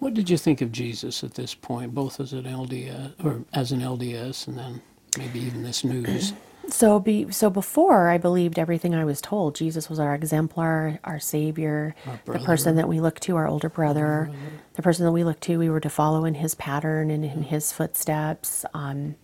What 0.00 0.14
did 0.14 0.30
you 0.30 0.38
think 0.38 0.62
of 0.62 0.72
Jesus 0.72 1.22
at 1.22 1.34
this 1.34 1.54
point, 1.54 1.94
both 1.94 2.20
as 2.20 2.32
an 2.32 2.44
LDS 2.44 3.24
or 3.24 3.44
as 3.52 3.70
an 3.70 3.80
LDS, 3.80 4.48
and 4.48 4.58
then 4.58 4.82
maybe 5.18 5.40
even 5.40 5.62
this 5.62 5.84
news? 5.84 6.32
So 6.68 7.00
be 7.00 7.32
so 7.32 7.50
before 7.50 8.08
I 8.08 8.18
believed 8.18 8.58
everything 8.58 8.94
I 8.94 9.04
was 9.04 9.20
told. 9.20 9.56
Jesus 9.56 9.88
was 9.90 9.98
our 9.98 10.14
exemplar, 10.14 11.00
our 11.02 11.18
savior, 11.18 11.96
the 12.26 12.38
person 12.38 12.76
that 12.76 12.86
we 12.86 13.00
look 13.00 13.18
to, 13.20 13.34
our 13.36 13.48
older 13.48 13.68
brother, 13.68 14.30
the 14.74 14.82
person 14.82 15.04
that 15.04 15.10
we 15.10 15.24
look 15.24 15.40
to. 15.40 15.58
We 15.58 15.70
were 15.70 15.80
to 15.80 15.90
follow 15.90 16.24
in 16.24 16.34
his 16.34 16.54
pattern 16.54 17.10
and 17.10 17.24
in 17.24 17.42
his 17.44 17.72
footsteps. 17.72 18.64
Um, 18.72 19.16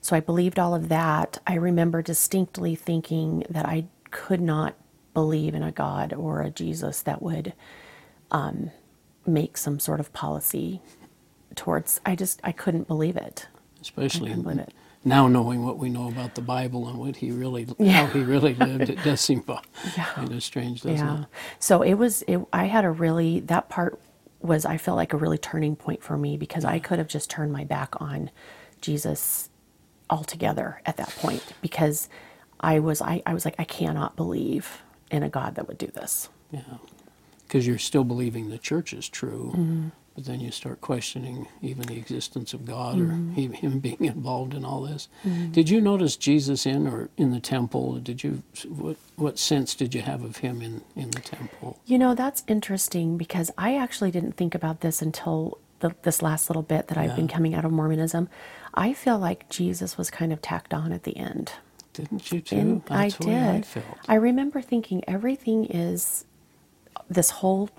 so 0.00 0.14
I 0.14 0.20
believed 0.20 0.58
all 0.58 0.74
of 0.74 0.88
that. 0.88 1.38
I 1.46 1.54
remember 1.54 2.02
distinctly 2.02 2.74
thinking 2.76 3.44
that 3.48 3.66
I 3.66 3.86
could 4.14 4.40
not 4.40 4.76
believe 5.12 5.54
in 5.54 5.62
a 5.62 5.72
God 5.72 6.12
or 6.14 6.40
a 6.40 6.50
Jesus 6.50 7.02
that 7.02 7.20
would 7.20 7.52
um, 8.30 8.70
make 9.26 9.58
some 9.58 9.78
sort 9.80 10.00
of 10.00 10.12
policy 10.12 10.80
towards. 11.56 12.00
I 12.06 12.14
just 12.16 12.40
I 12.44 12.52
couldn't 12.52 12.86
believe 12.88 13.16
it. 13.16 13.48
Especially 13.82 14.32
believe 14.32 14.60
it. 14.60 14.72
now 15.04 15.28
knowing 15.28 15.64
what 15.64 15.78
we 15.78 15.90
know 15.90 16.08
about 16.08 16.36
the 16.36 16.40
Bible 16.42 16.88
and 16.88 16.98
what 16.98 17.16
he 17.16 17.30
really, 17.32 17.66
Yeah. 17.78 18.06
how 18.06 18.12
he 18.12 18.22
really 18.22 18.54
lived, 18.68 18.88
it 18.88 19.02
does 19.04 19.20
seem 19.20 19.42
kind 19.42 20.32
of 20.32 20.42
strange, 20.42 20.82
doesn't 20.82 20.96
yeah. 21.06 21.22
it? 21.22 21.26
So 21.58 21.82
it 21.82 21.94
was. 21.94 22.22
It, 22.28 22.40
I 22.52 22.66
had 22.66 22.84
a 22.84 22.90
really 22.90 23.40
that 23.40 23.68
part 23.68 24.00
was 24.40 24.64
I 24.64 24.76
felt 24.78 24.96
like 24.96 25.12
a 25.12 25.16
really 25.16 25.38
turning 25.38 25.74
point 25.76 26.02
for 26.02 26.16
me 26.16 26.36
because 26.36 26.64
I 26.64 26.78
could 26.78 26.98
have 26.98 27.08
just 27.08 27.30
turned 27.30 27.52
my 27.52 27.64
back 27.64 28.00
on 28.00 28.30
Jesus 28.80 29.48
altogether 30.10 30.80
at 30.86 30.96
that 30.98 31.08
point 31.16 31.42
because 31.62 32.08
I 32.64 32.78
was 32.80 33.00
I, 33.02 33.22
I 33.26 33.34
was 33.34 33.44
like 33.44 33.56
I 33.58 33.64
cannot 33.64 34.16
believe 34.16 34.82
in 35.10 35.22
a 35.22 35.28
God 35.28 35.54
that 35.56 35.68
would 35.68 35.78
do 35.78 35.86
this. 35.88 36.28
Yeah. 36.50 36.60
Because 37.46 37.66
you're 37.66 37.78
still 37.78 38.04
believing 38.04 38.48
the 38.50 38.58
church 38.58 38.92
is 38.92 39.08
true, 39.08 39.52
Mm-hmm. 39.54 39.88
but 40.14 40.24
then 40.24 40.40
you 40.40 40.50
start 40.50 40.80
questioning 40.80 41.46
even 41.62 41.82
the 41.86 41.96
existence 41.96 42.54
of 42.54 42.64
God 42.64 42.98
or 42.98 43.04
Mm-hmm. 43.04 43.32
him, 43.34 43.52
him 43.52 43.78
being 43.80 44.04
involved 44.04 44.54
in 44.54 44.64
all 44.64 44.82
this. 44.82 45.08
Did 45.52 45.68
you 45.68 45.80
notice 45.80 46.16
Jesus 46.16 46.64
in 46.66 46.86
or 46.86 47.10
in 47.16 47.30
the 47.32 47.40
temple? 47.40 47.84
Did 48.08 48.24
you 48.24 48.42
what 48.68 48.96
what 49.16 49.38
sense 49.38 49.74
did 49.80 49.94
you 49.94 50.02
have 50.02 50.22
of 50.24 50.38
him 50.38 50.62
in 50.62 50.74
in 50.96 51.10
the 51.10 51.20
temple? 51.20 51.78
You 51.86 51.98
know 51.98 52.14
that's 52.14 52.42
interesting 52.48 53.18
because 53.18 53.50
I 53.58 53.76
actually 53.76 54.10
didn't 54.10 54.36
think 54.40 54.54
about 54.54 54.80
this 54.80 55.02
until 55.02 55.58
the, 55.80 55.90
this 56.02 56.22
last 56.22 56.48
little 56.48 56.62
bit 56.74 56.88
that 56.88 56.96
I've 56.96 57.14
been 57.20 57.28
coming 57.28 57.54
out 57.54 57.64
of 57.66 57.72
Mormonism. 57.72 58.28
I 58.72 58.94
feel 58.94 59.18
like 59.18 59.48
Jesus 59.50 59.98
was 59.98 60.08
kind 60.10 60.32
of 60.32 60.40
tacked 60.40 60.72
on 60.72 60.92
at 60.92 61.02
the 61.02 61.16
end. 61.16 61.52
Didn't 61.94 62.32
you 62.32 62.42
too? 62.42 62.56
And 62.56 62.82
I 62.90 63.10
way 63.20 63.36
I 63.36 63.52
did. 63.56 63.66
felt. 63.66 63.86
I 64.08 64.16
remember 64.16 64.62
thinking 64.62 65.04
everything 65.08 65.66
is 65.66 66.26
this 67.08 67.30
whole 67.30 67.70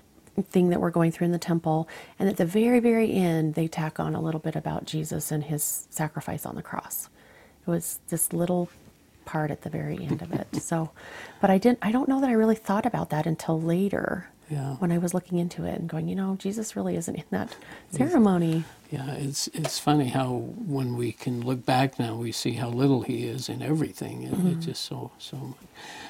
thing 0.50 0.70
that 0.70 0.80
we're 0.80 0.90
going 0.90 1.12
through 1.12 1.26
in 1.26 1.32
the 1.32 1.38
temple, 1.38 1.88
and 2.18 2.28
at 2.28 2.38
the 2.38 2.46
very, 2.46 2.80
very 2.80 3.12
end, 3.12 3.54
they 3.54 3.68
tack 3.68 4.00
on 4.00 4.14
a 4.14 4.20
little 4.20 4.40
bit 4.40 4.56
about 4.56 4.86
Jesus 4.86 5.32
and 5.32 5.44
his 5.44 5.86
sacrifice 5.90 6.46
on 6.46 6.56
the 6.56 6.62
cross. 6.62 7.08
It 7.66 7.70
was 7.70 8.00
this 8.08 8.32
little 8.32 8.70
part 9.26 9.50
at 9.50 9.62
the 9.62 9.70
very 9.70 10.02
end 10.04 10.22
of 10.22 10.32
it. 10.32 10.48
So, 10.62 10.90
but 11.40 11.50
I 11.50 11.58
didn't. 11.58 11.78
I 11.82 11.92
don't 11.92 12.08
know 12.08 12.20
that 12.20 12.30
I 12.30 12.34
really 12.34 12.56
thought 12.56 12.86
about 12.86 13.10
that 13.10 13.26
until 13.26 13.60
later. 13.60 14.28
Yeah. 14.48 14.74
when 14.76 14.92
I 14.92 14.98
was 14.98 15.12
looking 15.12 15.38
into 15.38 15.64
it 15.64 15.78
and 15.80 15.88
going, 15.88 16.08
you 16.08 16.14
know, 16.14 16.36
Jesus 16.38 16.76
really 16.76 16.96
isn't 16.96 17.14
in 17.16 17.24
that 17.30 17.56
ceremony. 17.90 18.64
Yeah, 18.92 19.10
it's 19.14 19.48
it's 19.48 19.78
funny 19.80 20.08
how 20.08 20.30
when 20.66 20.96
we 20.96 21.10
can 21.12 21.40
look 21.44 21.66
back 21.66 21.98
now, 21.98 22.14
we 22.14 22.30
see 22.30 22.52
how 22.52 22.68
little 22.68 23.02
he 23.02 23.24
is 23.26 23.48
in 23.48 23.60
everything. 23.62 24.22
It, 24.22 24.32
Mm-hmm. 24.32 24.48
It's 24.52 24.66
just 24.66 24.84
so 24.84 25.10
so. 25.18 25.36
much. 25.36 25.56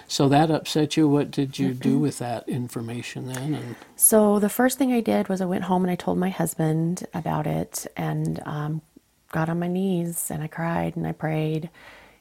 So 0.08 0.28
that 0.28 0.50
upset 0.50 0.96
you. 0.96 1.08
What 1.08 1.30
did 1.30 1.58
you 1.58 1.72
do 1.74 1.98
with 1.98 2.18
that 2.18 2.48
information 2.48 3.26
then? 3.26 3.54
And 3.54 3.76
So 3.96 4.38
the 4.38 4.48
first 4.48 4.78
thing 4.78 4.92
I 4.92 5.00
did 5.00 5.28
was 5.28 5.40
I 5.40 5.46
went 5.46 5.64
home 5.64 5.82
and 5.84 5.90
I 5.90 5.96
told 5.96 6.18
my 6.18 6.28
husband 6.30 7.06
about 7.14 7.46
it 7.46 7.86
and 7.96 8.40
um, 8.46 8.82
got 9.32 9.48
on 9.48 9.58
my 9.58 9.68
knees 9.68 10.30
and 10.30 10.42
I 10.42 10.46
cried 10.48 10.96
and 10.96 11.06
I 11.06 11.12
prayed 11.12 11.70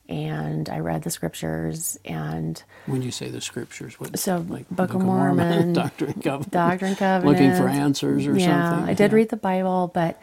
and 0.10 0.70
I 0.70 0.80
read 0.80 1.04
the 1.04 1.10
scriptures 1.10 1.98
and 2.06 2.62
when 2.86 3.02
you 3.02 3.12
say 3.12 3.30
the 3.30 3.42
scriptures, 3.42 4.00
what 4.00 4.18
So, 4.20 4.40
Book 4.72 4.94
of 4.94 5.02
Mormon, 5.04 5.74
Doctrine 5.74 6.12
and 6.12 6.24
Covenants, 6.24 6.52
Doctrine 6.52 6.92
and 6.92 6.98
looking 7.26 7.54
for 7.54 7.68
answers 7.68 8.28
or 8.28 8.40
something. 8.40 8.40
yeah, 8.42 8.70
something. 8.70 8.90
I 8.90 8.94
did 8.94 9.12
Yeah. 9.12 9.16
read 9.16 9.30
the 9.30 9.38
Bible, 9.38 9.92
but 9.94 10.22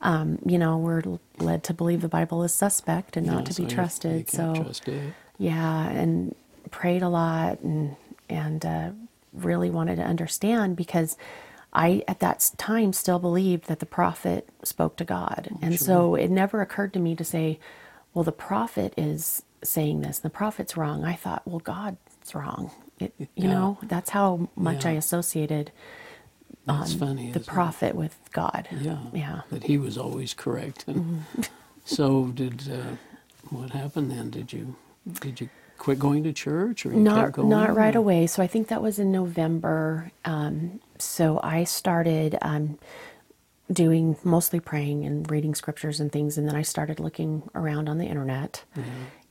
um, 0.00 0.38
you 0.46 0.58
know 0.58 0.78
we're 0.78 1.02
led 1.38 1.64
to 1.64 1.74
believe 1.74 2.00
the 2.02 2.08
Bible 2.08 2.42
is 2.44 2.52
suspect 2.54 3.16
and 3.16 3.26
not 3.26 3.46
to 3.46 3.54
so 3.54 3.62
be 3.64 3.68
trusted. 3.70 4.30
So 4.30 4.54
trust 4.62 4.88
yeah, 5.38 5.88
and 5.88 6.34
prayed 6.70 7.02
a 7.02 7.08
lot 7.08 7.60
and 7.60 7.96
and 8.28 8.64
uh, 8.64 8.90
really 9.32 9.70
wanted 9.70 9.96
to 9.96 10.02
understand 10.02 10.76
because 10.76 11.16
I 11.72 12.04
at 12.06 12.20
that 12.20 12.50
time 12.56 12.92
still 12.92 13.18
believed 13.18 13.66
that 13.66 13.80
the 13.80 13.86
prophet 13.86 14.48
spoke 14.62 14.96
to 14.98 15.04
God, 15.04 15.50
and 15.60 15.78
so 15.78 16.14
it 16.14 16.30
never 16.30 16.60
occurred 16.60 16.92
to 16.94 17.00
me 17.00 17.16
to 17.16 17.24
say, 17.24 17.58
"Well, 18.14 18.24
the 18.24 18.32
prophet 18.32 18.94
is 18.96 19.42
saying 19.62 20.00
this, 20.02 20.18
and 20.18 20.24
the 20.24 20.30
prophet's 20.30 20.76
wrong." 20.76 21.04
I 21.04 21.14
thought, 21.14 21.42
"Well, 21.46 21.60
God's 21.60 22.34
wrong." 22.34 22.70
It, 23.00 23.12
you 23.18 23.28
Yeah. 23.34 23.52
know, 23.54 23.78
that's 23.82 24.10
how 24.10 24.48
much 24.56 24.86
I 24.86 24.92
Yeah. 24.92 24.98
associated 24.98 25.72
That's 26.66 26.92
um, 26.94 26.98
funny. 27.00 27.24
the 27.32 27.40
isn't 27.40 27.42
it? 27.42 27.46
prophet 27.54 27.94
with 27.96 28.16
God. 28.32 28.68
Yeah. 28.80 28.98
yeah. 29.12 29.40
That 29.50 29.64
he 29.64 29.76
was 29.78 29.98
always 29.98 30.32
correct. 30.34 30.84
And 30.86 30.96
Mm-hmm. 30.96 31.42
so 31.84 32.26
did 32.28 32.70
uh, 32.72 32.96
what 33.50 33.70
happened 33.70 34.10
then? 34.12 34.30
Did 34.30 34.52
you 34.52 34.76
did 35.20 35.40
you 35.40 35.48
quit 35.76 35.98
going 35.98 36.22
to 36.22 36.32
church 36.32 36.86
or 36.86 36.90
you 36.92 37.00
not 37.00 37.36
not 37.38 37.74
right 37.76 37.96
or- 37.96 37.98
away. 37.98 38.26
So 38.28 38.42
I 38.42 38.46
think 38.46 38.68
that 38.68 38.80
was 38.80 38.98
in 38.98 39.10
November. 39.10 40.12
Um, 40.24 40.80
so 40.98 41.40
I 41.42 41.64
started 41.64 42.38
um, 42.42 42.78
doing 43.72 44.16
mostly 44.24 44.60
praying 44.60 45.04
and 45.04 45.30
reading 45.30 45.54
scriptures 45.54 46.00
and 46.00 46.12
things, 46.12 46.36
and 46.38 46.48
then 46.48 46.56
I 46.56 46.62
started 46.62 47.00
looking 47.00 47.48
around 47.54 47.88
on 47.88 47.98
the 47.98 48.06
internet 48.06 48.64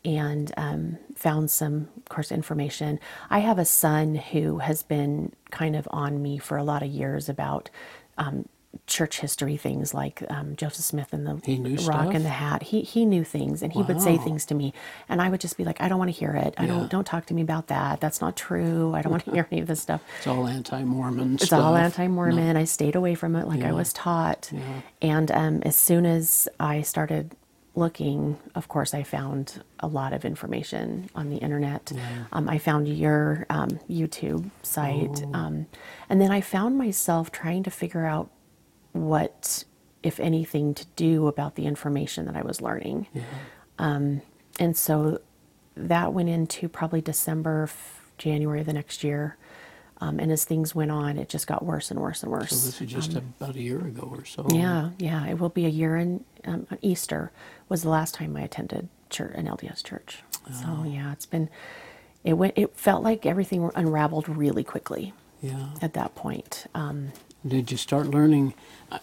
and 0.06 0.52
um, 0.58 0.98
found 1.16 1.50
some, 1.50 1.88
of 1.98 2.06
course, 2.10 2.32
information. 2.32 3.00
I 3.30 3.40
have 3.40 3.60
a 3.60 3.66
son 3.66 4.16
who 4.16 4.58
has 4.60 4.84
been 4.84 5.32
kind 5.52 5.76
of 5.76 5.88
on 5.92 6.22
me 6.22 6.38
for 6.40 6.58
a 6.58 6.64
lot 6.64 6.84
of 6.84 6.90
years 6.90 7.30
about. 7.30 7.70
Um, 8.18 8.48
church 8.88 9.20
history 9.20 9.56
things 9.56 9.94
like 9.94 10.24
um, 10.30 10.56
Joseph 10.56 10.84
Smith 10.86 11.14
and 11.14 11.26
the 11.28 11.34
Rock 11.36 11.80
stuff? 11.80 12.14
and 12.16 12.26
the 12.26 12.30
Hat. 12.30 12.64
He 12.64 12.82
he 12.82 13.06
knew 13.06 13.24
things, 13.24 13.62
and 13.62 13.72
he 13.72 13.82
would 13.84 14.02
say 14.02 14.18
things 14.18 14.46
to 14.48 14.56
me, 14.56 14.74
and 15.08 15.22
I 15.22 15.30
would 15.30 15.40
just 15.42 15.58
be 15.58 15.64
like, 15.64 15.80
I 15.82 15.88
don't 15.88 16.00
want 16.00 16.10
to 16.14 16.18
hear 16.20 16.32
it. 16.36 16.54
I 16.58 16.64
Yeah. 16.64 16.68
don't 16.74 16.90
don't 16.92 17.06
talk 17.08 17.26
to 17.28 17.34
me 17.34 17.42
about 17.42 17.68
that. 17.68 18.02
That's 18.02 18.20
not 18.20 18.36
true. 18.36 18.94
I 18.96 19.02
don't 19.02 19.12
want 19.12 19.26
to 19.26 19.32
hear 19.36 19.48
any 19.52 19.62
of 19.62 19.68
this 19.68 19.82
stuff. 19.82 20.02
It's 20.18 20.28
all 20.28 20.48
anti-Mormon 20.48 21.36
It's 21.36 21.46
stuff. 21.46 21.64
all 21.64 21.76
anti-Mormon. 21.76 22.58
I 22.58 22.64
stayed 22.66 22.96
away 22.96 23.16
from 23.16 23.36
it 23.36 23.48
like 23.48 23.64
I 23.64 23.72
was 23.72 23.94
taught. 23.94 24.50
Yeah. 24.52 24.82
And 25.02 25.32
um, 25.32 25.62
as 25.64 25.76
soon 25.76 26.06
as 26.06 26.50
I 26.60 26.82
started 26.82 27.36
looking, 27.76 28.38
of 28.54 28.68
course, 28.68 28.94
I 28.94 29.02
found 29.04 29.64
a 29.80 29.88
lot 29.88 30.14
of 30.14 30.26
information 30.26 31.10
on 31.16 31.30
the 31.30 31.38
internet. 31.38 31.92
Um, 32.32 32.48
I 32.48 32.58
found 32.60 32.88
your 32.88 33.46
um, 33.50 33.80
YouTube 33.90 34.52
site, 34.62 35.24
Oh. 35.26 35.34
um, 35.34 35.66
and 36.10 36.22
then 36.22 36.32
I 36.32 36.42
found 36.42 36.78
myself 36.78 37.32
trying 37.32 37.64
to 37.64 37.72
figure 37.72 38.06
out 38.06 38.30
what, 38.94 39.64
if 40.02 40.20
anything, 40.20 40.74
to 40.76 40.86
do 40.96 41.28
about 41.28 41.56
the 41.56 41.66
information 41.66 42.26
that 42.26 42.36
I 42.36 42.42
was 42.42 42.62
learning. 42.62 43.08
Um, 43.80 44.22
and 44.60 44.76
so 44.78 45.20
that 45.76 46.14
went 46.14 46.30
into 46.30 46.70
probably 46.70 47.02
December, 47.02 47.64
f- 47.64 48.12
January 48.18 48.60
of 48.62 48.66
the 48.68 48.74
next 48.74 49.04
year. 49.04 49.38
Um, 50.00 50.20
and 50.20 50.32
as 50.32 50.44
things 50.44 50.76
went 50.76 50.92
on, 50.92 51.18
it 51.18 51.30
just 51.30 51.48
got 51.48 51.64
worse 51.64 51.90
and 51.90 52.00
worse 52.00 52.24
and 52.24 52.32
worse. 52.32 52.50
So 52.50 52.66
this 52.66 52.82
is 52.82 52.92
just 52.92 53.14
about 53.14 53.56
a 53.56 53.62
year 53.62 53.80
ago 53.80 54.08
or 54.12 54.26
so. 54.26 54.46
Yeah, 54.50 54.90
yeah. 55.00 55.26
It 55.28 55.40
will 55.40 55.50
be 55.50 55.66
a 55.66 55.70
year 55.70 55.96
in 55.96 56.26
um, 56.46 56.68
Easter 56.82 57.32
was 57.70 57.84
the 57.84 57.90
last 57.90 58.14
time 58.16 58.36
I 58.36 58.42
attended 58.42 58.90
church, 59.10 59.32
an 59.36 59.46
LDS 59.48 59.82
church. 59.84 60.20
Oh. 60.50 60.52
So 60.84 60.84
yeah, 60.90 61.14
it's 61.14 61.26
been. 61.26 61.50
It 62.26 62.34
went. 62.34 62.54
It 62.58 62.76
felt 62.76 63.02
like 63.04 63.26
everything 63.26 63.70
unraveled 63.76 64.28
really 64.28 64.64
quickly 64.64 65.14
Yeah. 65.42 65.70
at 65.82 65.94
that 65.94 66.16
point. 66.16 66.66
Did 67.46 67.72
you 67.72 67.78
start 67.78 68.08
learning? 68.08 68.54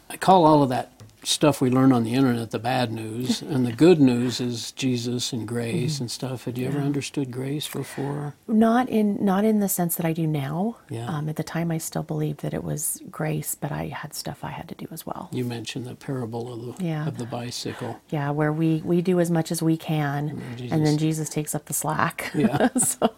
I 0.08 0.16
call 0.16 0.46
all 0.46 0.62
of 0.62 0.70
that 0.70 0.92
stuff 1.22 1.60
we 1.60 1.70
learn 1.70 1.92
on 1.92 2.04
the 2.04 2.14
internet 2.14 2.50
the 2.50 2.58
bad 2.58 2.92
news, 2.92 3.42
and 3.52 3.66
the 3.66 3.72
good 3.72 4.00
news 4.00 4.40
is 4.40 4.72
Jesus 4.72 5.32
and 5.32 5.46
grace 5.46 5.94
Mm-hmm. 5.94 6.02
and 6.04 6.10
stuff. 6.10 6.44
Had 6.44 6.58
you 6.58 6.66
ever 6.68 6.78
understood 6.78 7.30
grace 7.30 7.68
before? 7.68 8.34
not 8.48 8.88
in 8.88 9.24
not 9.24 9.44
in 9.44 9.60
the 9.60 9.68
sense 9.68 9.94
that 9.96 10.06
I 10.06 10.12
do 10.12 10.26
now. 10.26 10.76
Yeah. 10.88 11.06
Um, 11.06 11.28
at 11.28 11.36
the 11.36 11.42
time, 11.44 11.70
I 11.70 11.78
still 11.78 12.02
believed 12.02 12.40
that 12.42 12.52
it 12.54 12.64
was 12.64 13.00
grace, 13.10 13.54
but 13.54 13.70
I 13.72 13.86
had 13.88 14.14
stuff 14.14 14.42
I 14.44 14.50
had 14.50 14.68
to 14.68 14.74
do 14.74 14.86
as 14.90 15.04
well. 15.06 15.28
You 15.32 15.44
mentioned 15.44 15.86
the 15.86 15.94
parable 15.94 16.52
of 16.52 16.78
the 16.78 16.84
Yeah. 16.84 17.06
of 17.06 17.18
the 17.18 17.26
bicycle. 17.26 18.00
Yeah, 18.10 18.30
where 18.30 18.52
we 18.52 18.82
we 18.84 19.02
do 19.02 19.20
as 19.20 19.30
much 19.30 19.50
as 19.52 19.62
we 19.62 19.76
can, 19.76 20.26
then 20.56 20.68
and 20.72 20.86
then 20.86 20.96
Jesus- 20.98 21.10
Jesus 21.10 21.28
takes 21.28 21.54
up 21.54 21.64
the 21.66 21.74
slack. 21.74 22.30
Yeah. 22.40 22.68
so 22.78 23.10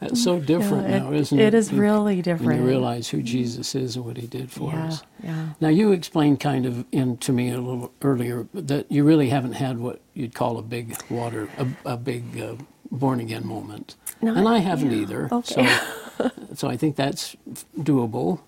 That's 0.00 0.22
so 0.22 0.40
different 0.40 0.88
yeah, 0.88 0.98
now, 1.00 1.12
it- 1.12 1.18
isn't 1.20 1.38
it? 1.38 1.46
it 1.48 1.54
is 1.54 1.70
When- 1.70 1.80
really 1.80 2.14
When 2.16 2.22
different. 2.22 2.60
you 2.62 2.66
realize 2.66 3.08
who 3.08 3.22
Jesus 3.22 3.74
is 3.74 3.96
and 3.96 4.04
what 4.04 4.16
He 4.16 4.26
did 4.26 4.50
for 4.50 4.72
yeah, 4.72 4.86
us. 4.86 5.02
Yeah. 5.22 5.50
Now 5.60 5.68
you 5.68 5.92
explained 5.92 6.40
kind 6.40 6.66
of 6.66 6.84
in 6.92 7.16
to 7.18 7.32
me 7.32 7.50
a 7.50 7.60
little 7.60 7.92
earlier 8.02 8.46
that 8.54 8.90
you 8.90 9.04
really 9.04 9.28
haven't 9.28 9.54
had 9.54 9.78
what 9.78 10.00
you'd 10.14 10.34
call 10.34 10.58
a 10.58 10.62
big 10.62 10.96
water, 11.10 11.48
a, 11.58 11.92
a 11.92 11.96
big 11.96 12.40
uh, 12.40 12.54
born 12.90 13.20
again 13.20 13.46
moment, 13.46 13.96
Not- 14.22 14.36
and 14.36 14.48
I 14.48 14.58
haven't 14.58 14.90
yeah, 14.90 15.02
either. 15.02 15.28
okay. 15.32 15.78
So, 16.18 16.30
so 16.54 16.68
I 16.68 16.76
think 16.76 16.96
that's 16.96 17.36
doable. 17.78 18.40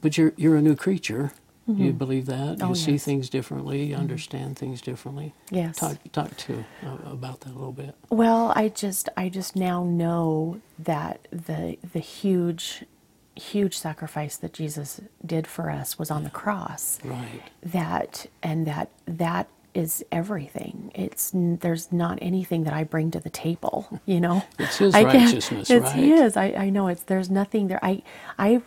But 0.00 0.16
you're 0.18 0.32
you're 0.36 0.56
a 0.56 0.62
new 0.62 0.76
creature. 0.76 1.32
Do 1.68 1.82
you 1.82 1.92
believe 1.92 2.26
that? 2.26 2.58
Oh, 2.62 2.68
you 2.68 2.74
see 2.76 2.96
things 2.96 3.28
differently? 3.28 3.86
You 3.86 3.96
understand 3.96 4.56
things 4.56 4.80
differently? 4.80 5.34
Yes. 5.50 5.76
Talk 5.78 5.96
talk 6.12 6.36
to 6.36 6.64
uh, 6.84 7.10
about 7.10 7.40
that 7.40 7.50
a 7.50 7.58
little 7.58 7.72
bit. 7.72 7.96
Well, 8.08 8.52
I 8.54 8.68
just 8.68 9.08
I 9.16 9.28
just 9.28 9.56
now 9.56 9.82
know 9.82 10.60
that 10.78 11.26
the 11.32 11.76
the 11.92 11.98
huge 11.98 12.84
huge 13.36 13.76
sacrifice 13.78 14.36
that 14.38 14.52
Jesus 14.52 15.00
did 15.24 15.46
for 15.46 15.70
us 15.70 15.98
was 15.98 16.10
on 16.10 16.24
the 16.24 16.30
cross. 16.30 16.98
Right. 17.04 17.42
That 17.62 18.26
and 18.42 18.66
that 18.66 18.90
that 19.06 19.48
is 19.74 20.04
everything. 20.10 20.90
It's 20.94 21.32
there's 21.34 21.92
not 21.92 22.18
anything 22.22 22.64
that 22.64 22.72
I 22.72 22.84
bring 22.84 23.10
to 23.12 23.20
the 23.20 23.30
table, 23.30 24.00
you 24.06 24.20
know. 24.20 24.44
It's 24.58 24.78
His 24.78 24.94
I 24.94 25.04
righteousness, 25.04 25.70
it's 25.70 25.84
right? 25.84 25.96
His. 25.96 26.36
I 26.36 26.46
I 26.52 26.70
know 26.70 26.88
it's 26.88 27.02
there's 27.04 27.30
nothing 27.30 27.68
there. 27.68 27.80
I 27.84 28.02
I 28.38 28.62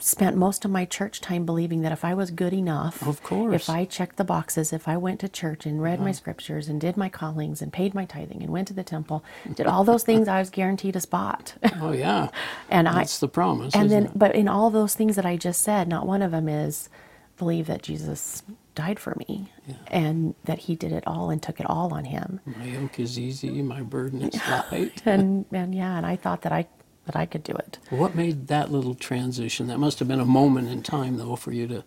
spent 0.00 0.36
most 0.36 0.64
of 0.64 0.70
my 0.70 0.84
church 0.84 1.20
time 1.20 1.46
believing 1.46 1.80
that 1.82 1.92
if 1.92 2.04
I 2.04 2.12
was 2.14 2.30
good 2.30 2.52
enough, 2.52 3.02
Of 3.06 3.22
course. 3.22 3.54
if 3.54 3.70
I 3.70 3.84
checked 3.84 4.16
the 4.16 4.24
boxes, 4.24 4.72
if 4.72 4.86
I 4.86 4.96
went 4.96 5.18
to 5.20 5.28
church 5.28 5.64
and 5.66 5.82
read 5.82 5.98
my 5.98 6.06
uh-huh. 6.06 6.12
scriptures 6.12 6.68
and 6.68 6.80
did 6.80 6.96
my 6.96 7.08
callings 7.08 7.62
and 7.62 7.72
paid 7.72 7.94
my 7.94 8.04
tithing 8.04 8.42
and 8.42 8.50
went 8.52 8.68
to 8.68 8.74
the 8.74 8.84
temple, 8.84 9.24
did 9.54 9.66
all 9.66 9.84
those 9.84 10.04
things, 10.04 10.28
I 10.28 10.38
was 10.40 10.50
guaranteed 10.50 10.96
a 10.96 11.00
spot. 11.00 11.54
Oh 11.80 11.92
yeah. 11.92 12.28
and 12.68 12.88
I 12.88 12.94
That's 12.98 13.18
the 13.20 13.28
promise. 13.28 13.74
and 13.74 13.90
then, 13.90 14.06
it? 14.06 14.12
but 14.18 14.34
in 14.34 14.48
all 14.48 14.68
those 14.70 14.94
things 14.94 15.16
that 15.16 15.24
I 15.26 15.36
just 15.36 15.62
said, 15.62 15.88
not 15.88 16.06
one 16.06 16.22
of 16.22 16.32
them 16.32 16.48
is 16.48 16.88
believe 17.36 17.66
that 17.68 17.82
Jesus 17.82 18.42
died 18.74 18.98
for 18.98 19.14
me 19.18 19.50
and 19.86 20.34
that 20.44 20.58
He 20.60 20.74
did 20.76 20.92
it 20.92 21.04
all 21.06 21.30
and 21.30 21.42
took 21.42 21.60
it 21.60 21.66
all 21.66 21.94
on 21.94 22.04
Him. 22.04 22.40
my 22.44 22.64
yoke 22.64 22.98
is 23.00 23.18
easy, 23.18 23.62
my 23.62 23.80
burden 23.82 24.22
is 24.22 24.40
light. 24.72 25.02
And 25.06 25.46
and 25.52 25.74
yeah, 25.74 25.96
and 25.96 26.04
I 26.04 26.16
thought 26.16 26.42
that 26.42 26.52
I 26.52 26.66
that 27.08 27.16
I 27.16 27.26
could 27.26 27.42
do 27.42 27.54
it. 27.54 27.78
What 27.90 28.14
made 28.14 28.46
that 28.48 28.70
little 28.70 28.94
transition? 28.94 29.66
That 29.66 29.78
must 29.78 29.98
have 29.98 30.06
been 30.06 30.20
a 30.20 30.26
moment 30.26 30.68
in 30.68 30.82
time, 30.82 31.16
though, 31.16 31.36
for 31.36 31.52
you 31.52 31.66
to 31.66 31.82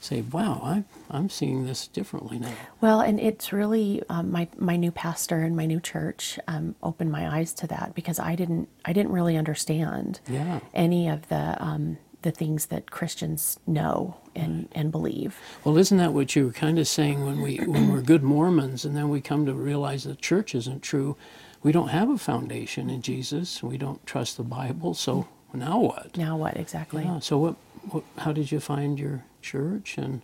say, 0.00 0.20
"Wow, 0.20 0.60
I, 0.62 0.84
I'm 1.10 1.30
seeing 1.30 1.64
this 1.64 1.86
differently 1.88 2.38
now." 2.38 2.52
Well, 2.82 3.00
and 3.00 3.18
it's 3.18 3.52
really 3.54 4.02
um, 4.10 4.30
my 4.30 4.48
my 4.58 4.76
new 4.76 4.90
pastor 4.90 5.38
and 5.42 5.56
my 5.56 5.64
new 5.64 5.80
church 5.80 6.38
um, 6.46 6.74
opened 6.82 7.10
my 7.10 7.26
eyes 7.38 7.54
to 7.54 7.66
that 7.68 7.94
because 7.94 8.18
I 8.18 8.36
didn't 8.36 8.68
I 8.84 8.92
didn't 8.92 9.12
really 9.12 9.36
understand 9.38 10.20
Yeah. 10.28 10.60
any 10.74 11.08
of 11.08 11.26
the 11.28 11.56
um, 11.58 11.96
the 12.20 12.30
things 12.30 12.66
that 12.66 12.90
Christians 12.90 13.58
know 13.66 14.16
and 14.34 14.68
and 14.72 14.92
believe. 14.92 15.38
Well, 15.64 15.78
isn't 15.78 15.96
that 15.96 16.12
what 16.12 16.36
you 16.36 16.44
were 16.46 16.52
kind 16.52 16.78
of 16.78 16.86
saying 16.86 17.24
when 17.24 17.40
we 17.40 17.56
when 17.56 17.88
we're 17.90 18.02
good 18.02 18.22
Mormons, 18.22 18.84
and 18.84 18.94
then 18.94 19.08
we 19.08 19.22
come 19.22 19.46
to 19.46 19.54
realize 19.54 20.04
the 20.04 20.16
church 20.16 20.54
isn't 20.54 20.82
true? 20.82 21.16
We 21.62 21.72
don't 21.72 21.88
have 21.88 22.10
a 22.10 22.18
foundation 22.18 22.90
in 22.90 23.02
Jesus. 23.02 23.62
We 23.62 23.78
don't 23.78 24.04
trust 24.06 24.36
the 24.36 24.42
Bible. 24.42 24.94
So 24.94 25.28
now 25.52 25.80
what? 25.80 26.16
Now 26.16 26.36
what 26.36 26.56
exactly? 26.56 27.04
Yeah, 27.04 27.20
so 27.20 27.38
what, 27.38 27.56
what? 27.90 28.04
How 28.18 28.32
did 28.32 28.52
you 28.52 28.60
find 28.60 28.98
your 28.98 29.24
church, 29.42 29.96
and 29.98 30.22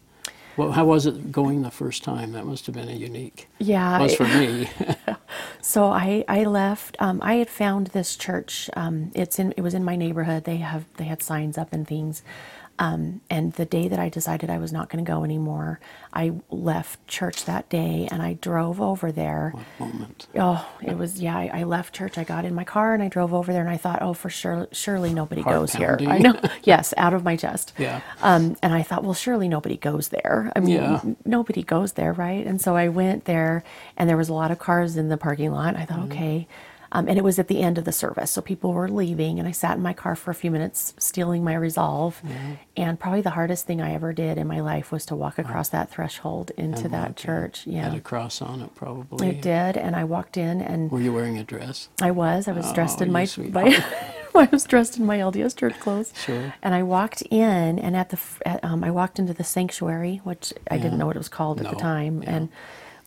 what, 0.56 0.72
how 0.72 0.84
was 0.84 1.06
it 1.06 1.32
going 1.32 1.62
the 1.62 1.70
first 1.70 2.04
time? 2.04 2.32
That 2.32 2.46
must 2.46 2.66
have 2.66 2.74
been 2.74 2.88
a 2.88 2.92
unique. 2.92 3.48
Yeah, 3.58 3.98
was 4.00 4.14
for 4.14 4.24
me. 4.24 4.68
So 5.64 5.86
I 5.86 6.24
I 6.28 6.44
left. 6.44 6.96
Um, 7.00 7.20
I 7.22 7.34
had 7.34 7.48
found 7.48 7.88
this 7.88 8.16
church. 8.16 8.68
Um, 8.74 9.12
it's 9.14 9.38
in 9.38 9.52
it 9.56 9.62
was 9.62 9.74
in 9.74 9.84
my 9.84 9.96
neighborhood. 9.96 10.44
They 10.44 10.58
have 10.58 10.84
they 10.96 11.04
had 11.04 11.22
signs 11.22 11.56
up 11.56 11.72
and 11.72 11.86
things. 11.86 12.22
Um, 12.82 13.20
and 13.30 13.52
the 13.52 13.64
day 13.64 13.86
that 13.86 14.00
I 14.00 14.08
decided 14.08 14.50
I 14.50 14.58
was 14.58 14.72
not 14.72 14.88
going 14.90 15.04
to 15.04 15.08
go 15.08 15.22
anymore, 15.22 15.78
I 16.12 16.32
left 16.50 17.06
church 17.06 17.44
that 17.44 17.68
day 17.68 18.08
and 18.10 18.20
I 18.20 18.32
drove 18.34 18.80
over 18.80 19.12
there. 19.12 19.50
What 19.54 19.64
moment? 19.92 20.26
Oh, 20.34 20.68
it 20.82 20.98
was 20.98 21.20
yeah. 21.20 21.36
I, 21.36 21.60
I 21.60 21.62
left 21.62 21.94
church. 21.94 22.18
I 22.18 22.24
got 22.24 22.44
in 22.44 22.56
my 22.56 22.64
car 22.64 22.92
and 22.92 23.00
I 23.00 23.06
drove 23.08 23.32
over 23.32 23.52
there, 23.52 23.60
and 23.60 23.70
I 23.70 23.76
thought, 23.76 24.02
oh, 24.02 24.14
for 24.14 24.30
sure, 24.30 24.66
surely 24.72 25.14
nobody 25.14 25.42
Heart 25.42 25.56
goes 25.56 25.72
here. 25.74 25.96
I 26.08 26.18
know, 26.18 26.34
yes, 26.64 26.92
out 26.96 27.14
of 27.14 27.22
my 27.22 27.36
chest. 27.36 27.72
Yeah. 27.78 28.00
Um, 28.20 28.56
and 28.64 28.74
I 28.74 28.82
thought, 28.82 29.04
well, 29.04 29.14
surely 29.14 29.46
nobody 29.48 29.76
goes 29.76 30.08
there. 30.08 30.50
I 30.56 30.58
mean, 30.60 30.74
Yeah. 30.74 31.00
nobody 31.24 31.62
goes 31.62 31.92
there, 31.92 32.12
right? 32.12 32.44
And 32.44 32.60
so 32.60 32.74
I 32.74 32.88
went 32.88 33.26
there, 33.26 33.62
and 33.96 34.10
there 34.10 34.16
was 34.16 34.28
a 34.28 34.34
lot 34.34 34.50
of 34.50 34.58
cars 34.58 34.96
in 34.96 35.08
the 35.08 35.16
parking 35.16 35.52
lot. 35.52 35.76
I 35.76 35.84
thought, 35.84 36.00
Mm-hmm. 36.00 36.12
okay. 36.12 36.48
Um, 36.94 37.08
and 37.08 37.16
it 37.16 37.24
was 37.24 37.38
at 37.38 37.48
the 37.48 37.60
end 37.62 37.78
of 37.78 37.84
the 37.86 37.92
service, 37.92 38.30
so 38.30 38.42
people 38.42 38.74
were 38.74 38.86
leaving, 38.88 39.38
and 39.38 39.48
I 39.48 39.50
sat 39.50 39.78
in 39.78 39.82
my 39.82 39.94
car 39.94 40.14
for 40.14 40.30
a 40.30 40.34
few 40.34 40.50
minutes, 40.50 40.92
steeling 40.98 41.42
my 41.42 41.54
resolve. 41.54 42.20
And 42.76 43.00
probably 43.00 43.22
the 43.22 43.30
hardest 43.30 43.66
thing 43.66 43.80
I 43.80 43.94
ever 43.94 44.12
did 44.12 44.36
in 44.36 44.46
my 44.46 44.60
life 44.60 44.92
was 44.92 45.06
to 45.06 45.16
walk 45.16 45.38
across 45.38 45.70
that 45.70 45.90
threshold 45.90 46.50
into 46.58 46.84
And 46.84 46.92
that 46.94 47.16
church. 47.16 47.64
Had 47.64 47.72
Yeah, 47.72 47.94
a 47.94 48.00
cross 48.00 48.42
on 48.42 48.60
it, 48.60 48.74
probably. 48.74 49.28
it 49.30 49.40
did. 49.40 49.78
And 49.78 49.96
I 49.96 50.04
walked 50.04 50.36
in, 50.36 50.60
and 50.60 50.90
Were 50.90 51.00
you 51.00 51.14
wearing 51.14 51.38
a 51.38 51.44
dress? 51.44 51.88
I 52.02 52.10
was. 52.10 52.46
I 52.46 52.52
was 52.52 52.70
dressed 52.74 53.00
Oh, 53.00 53.04
in 53.04 53.12
my, 53.12 53.26
my 53.52 53.84
I 54.34 54.48
was 54.52 54.64
dressed 54.64 54.98
in 54.98 55.06
my 55.06 55.16
LDS 55.18 55.56
church 55.56 55.80
clothes. 55.80 56.12
Sure. 56.14 56.52
And 56.62 56.74
I 56.74 56.82
walked 56.82 57.22
in, 57.30 57.78
and 57.78 57.96
at 57.96 58.10
the 58.10 58.18
at, 58.44 58.62
um, 58.62 58.84
I 58.84 58.90
walked 58.90 59.18
into 59.18 59.32
the 59.32 59.44
sanctuary, 59.44 60.20
which 60.24 60.52
I 60.70 60.74
Yeah. 60.76 60.82
didn't 60.82 60.98
know 60.98 61.06
what 61.06 61.16
it 61.16 61.20
was 61.20 61.30
called 61.30 61.60
at 61.62 61.70
the 61.70 61.76
time, 61.76 62.22
yeah. 62.22 62.34
and 62.36 62.48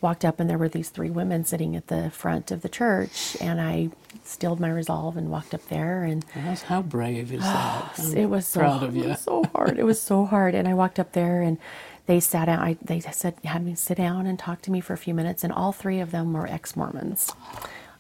walked 0.06 0.24
up, 0.24 0.40
and 0.40 0.48
there 0.48 0.58
were 0.60 0.70
these 0.70 0.90
three 0.90 1.10
women 1.10 1.44
sitting 1.44 1.76
at 1.76 1.88
the 1.88 2.12
front 2.12 2.52
of 2.52 2.62
the 2.62 2.70
church, 2.70 3.36
and 3.42 3.60
I 3.60 3.90
stilled 4.24 4.60
my 4.60 4.70
resolve 4.70 5.18
and 5.18 5.32
walked 5.32 5.54
up 5.56 5.68
there, 5.68 6.04
and 6.04 6.24
Yes, 6.36 6.62
How 6.62 6.82
brave 6.84 7.34
is 7.34 7.42
that? 7.42 7.48
Ah, 7.48 7.94
I'm 7.98 8.16
it 8.16 8.30
was 8.30 8.46
so 8.46 8.60
proud 8.60 8.84
of 8.84 8.96
it 8.96 9.02
you. 9.04 9.10
was 9.10 9.20
so 9.22 9.44
hard. 9.56 9.80
It 9.80 9.84
was 9.84 10.00
so 10.02 10.26
hard, 10.26 10.54
and 10.54 10.68
I 10.68 10.74
walked 10.76 11.00
up 11.00 11.14
there, 11.14 11.42
and 11.42 11.58
they 12.06 12.20
sat 12.20 12.46
down. 12.46 12.60
I, 12.60 12.78
they 12.84 13.00
said 13.00 13.34
had 13.44 13.66
me 13.66 13.74
sit 13.74 13.98
down 13.98 14.28
and 14.28 14.38
talk 14.38 14.62
to 14.64 14.72
me 14.72 14.80
for 14.80 14.94
a 14.94 14.98
few 14.98 15.16
minutes, 15.16 15.44
and 15.44 15.52
all 15.52 15.72
three 15.72 16.00
of 16.00 16.12
them 16.12 16.34
were 16.34 16.46
ex 16.48 16.76
Mormons. 16.76 17.32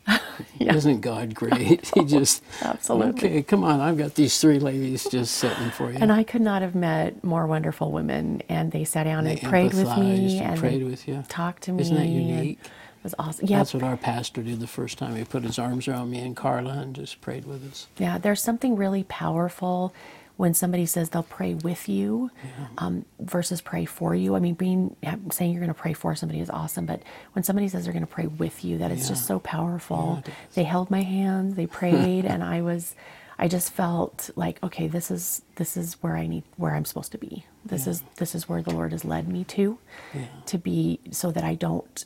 Yeah. 0.08 0.18
Isn't 0.76 1.02
God 1.02 1.34
great? 1.36 1.91
he 1.94 2.04
just 2.06 2.44
Absolutely. 2.62 3.30
Okay, 3.30 3.44
come 3.44 3.63
on. 3.63 3.80
I've 3.80 3.98
got 3.98 4.15
these 4.15 4.39
three 4.39 4.60
ladies 4.60 5.06
just 5.10 5.36
sitting 5.36 5.70
for 5.72 5.91
you. 5.91 5.98
And 6.00 6.12
I 6.12 6.24
could 6.24 6.41
not 6.41 6.62
have 6.62 6.76
met 6.76 7.24
more 7.24 7.48
wonderful 7.48 7.91
women. 7.91 8.41
And 8.50 8.72
they 8.72 8.84
sat 8.84 9.04
down 9.06 9.24
They 9.24 9.38
and 9.38 9.41
prayed 9.50 9.74
with 9.74 9.88
me 9.98 10.38
and 10.39 10.52
and 10.52 10.60
prayed 10.60 10.84
with 10.84 11.08
you. 11.08 11.24
talked 11.30 11.63
to 11.63 11.72
me. 11.72 11.82
Isn't 11.82 11.96
that 11.96 12.08
unique? 12.08 12.60
It 12.62 13.04
was 13.04 13.15
awesome. 13.20 13.48
Yeah, 13.48 13.60
That's 13.60 13.74
what 13.74 13.84
our 13.84 13.98
pastor 13.98 14.41
did 14.41 14.60
the 14.60 14.68
first 14.68 14.98
time. 14.98 15.15
He 15.15 15.24
put 15.24 15.44
his 15.44 15.60
arms 15.60 15.88
around 15.88 16.10
me 16.10 16.20
and 16.20 16.36
Carla 16.36 16.74
and 16.80 16.96
just 16.96 17.22
prayed 17.22 17.46
with 17.46 17.70
us. 17.70 17.88
yeah. 17.98 18.18
There's 18.18 18.41
something 18.41 18.76
really 18.76 19.04
powerful 19.04 19.94
when 20.38 20.54
somebody 20.54 20.86
says 20.86 21.10
they'll 21.10 21.24
pray 21.24 21.54
with 21.54 21.88
you 21.88 22.30
um, 22.78 23.06
versus 23.19 23.62
pray 23.62 23.86
for 23.86 24.13
you. 24.13 24.36
I 24.36 24.39
mean, 24.39 24.54
being 24.56 24.95
saying 25.32 25.52
you're 25.52 25.62
going 25.62 25.74
to 25.74 25.80
pray 25.80 25.93
for 25.93 26.13
somebody 26.15 26.41
is 26.41 26.50
awesome, 26.50 26.86
but 26.86 27.02
when 27.34 27.43
somebody 27.43 27.67
says 27.69 27.84
they're 27.86 27.93
going 27.93 28.06
to 28.06 28.12
pray 28.12 28.28
with 28.28 28.65
you, 28.65 28.78
that 28.80 28.91
is 28.91 29.08
just 29.08 29.26
so 29.26 29.39
powerful. 29.39 30.21
Yeah, 30.26 30.34
they 30.56 30.63
held 30.63 30.91
my 30.91 31.04
hand, 31.04 31.56
they 31.56 31.67
prayed, 31.67 32.26
and 32.34 32.43
I 32.43 32.62
was. 32.62 32.95
I 33.38 33.50
just 33.50 33.74
felt 33.74 34.30
like 34.38 34.63
okay, 34.63 34.88
this 34.88 35.12
is 35.12 35.41
this 35.58 35.76
is 35.76 35.95
where 36.02 36.15
I 36.15 36.26
need 36.26 36.43
where 36.56 36.74
I'm 36.74 36.86
supposed 36.86 37.12
to 37.12 37.17
be. 37.17 37.45
This 37.65 37.86
Yeah. 37.86 37.91
is 37.91 38.04
this 38.15 38.34
is 38.34 38.48
where 38.48 38.62
the 38.62 38.71
Lord 38.71 38.93
has 38.93 39.04
led 39.04 39.28
me 39.28 39.43
to, 39.45 39.78
Yeah. 40.13 40.28
to 40.45 40.58
be 40.58 41.02
so 41.12 41.32
that 41.32 41.43
I 41.43 41.56
don't 41.56 42.06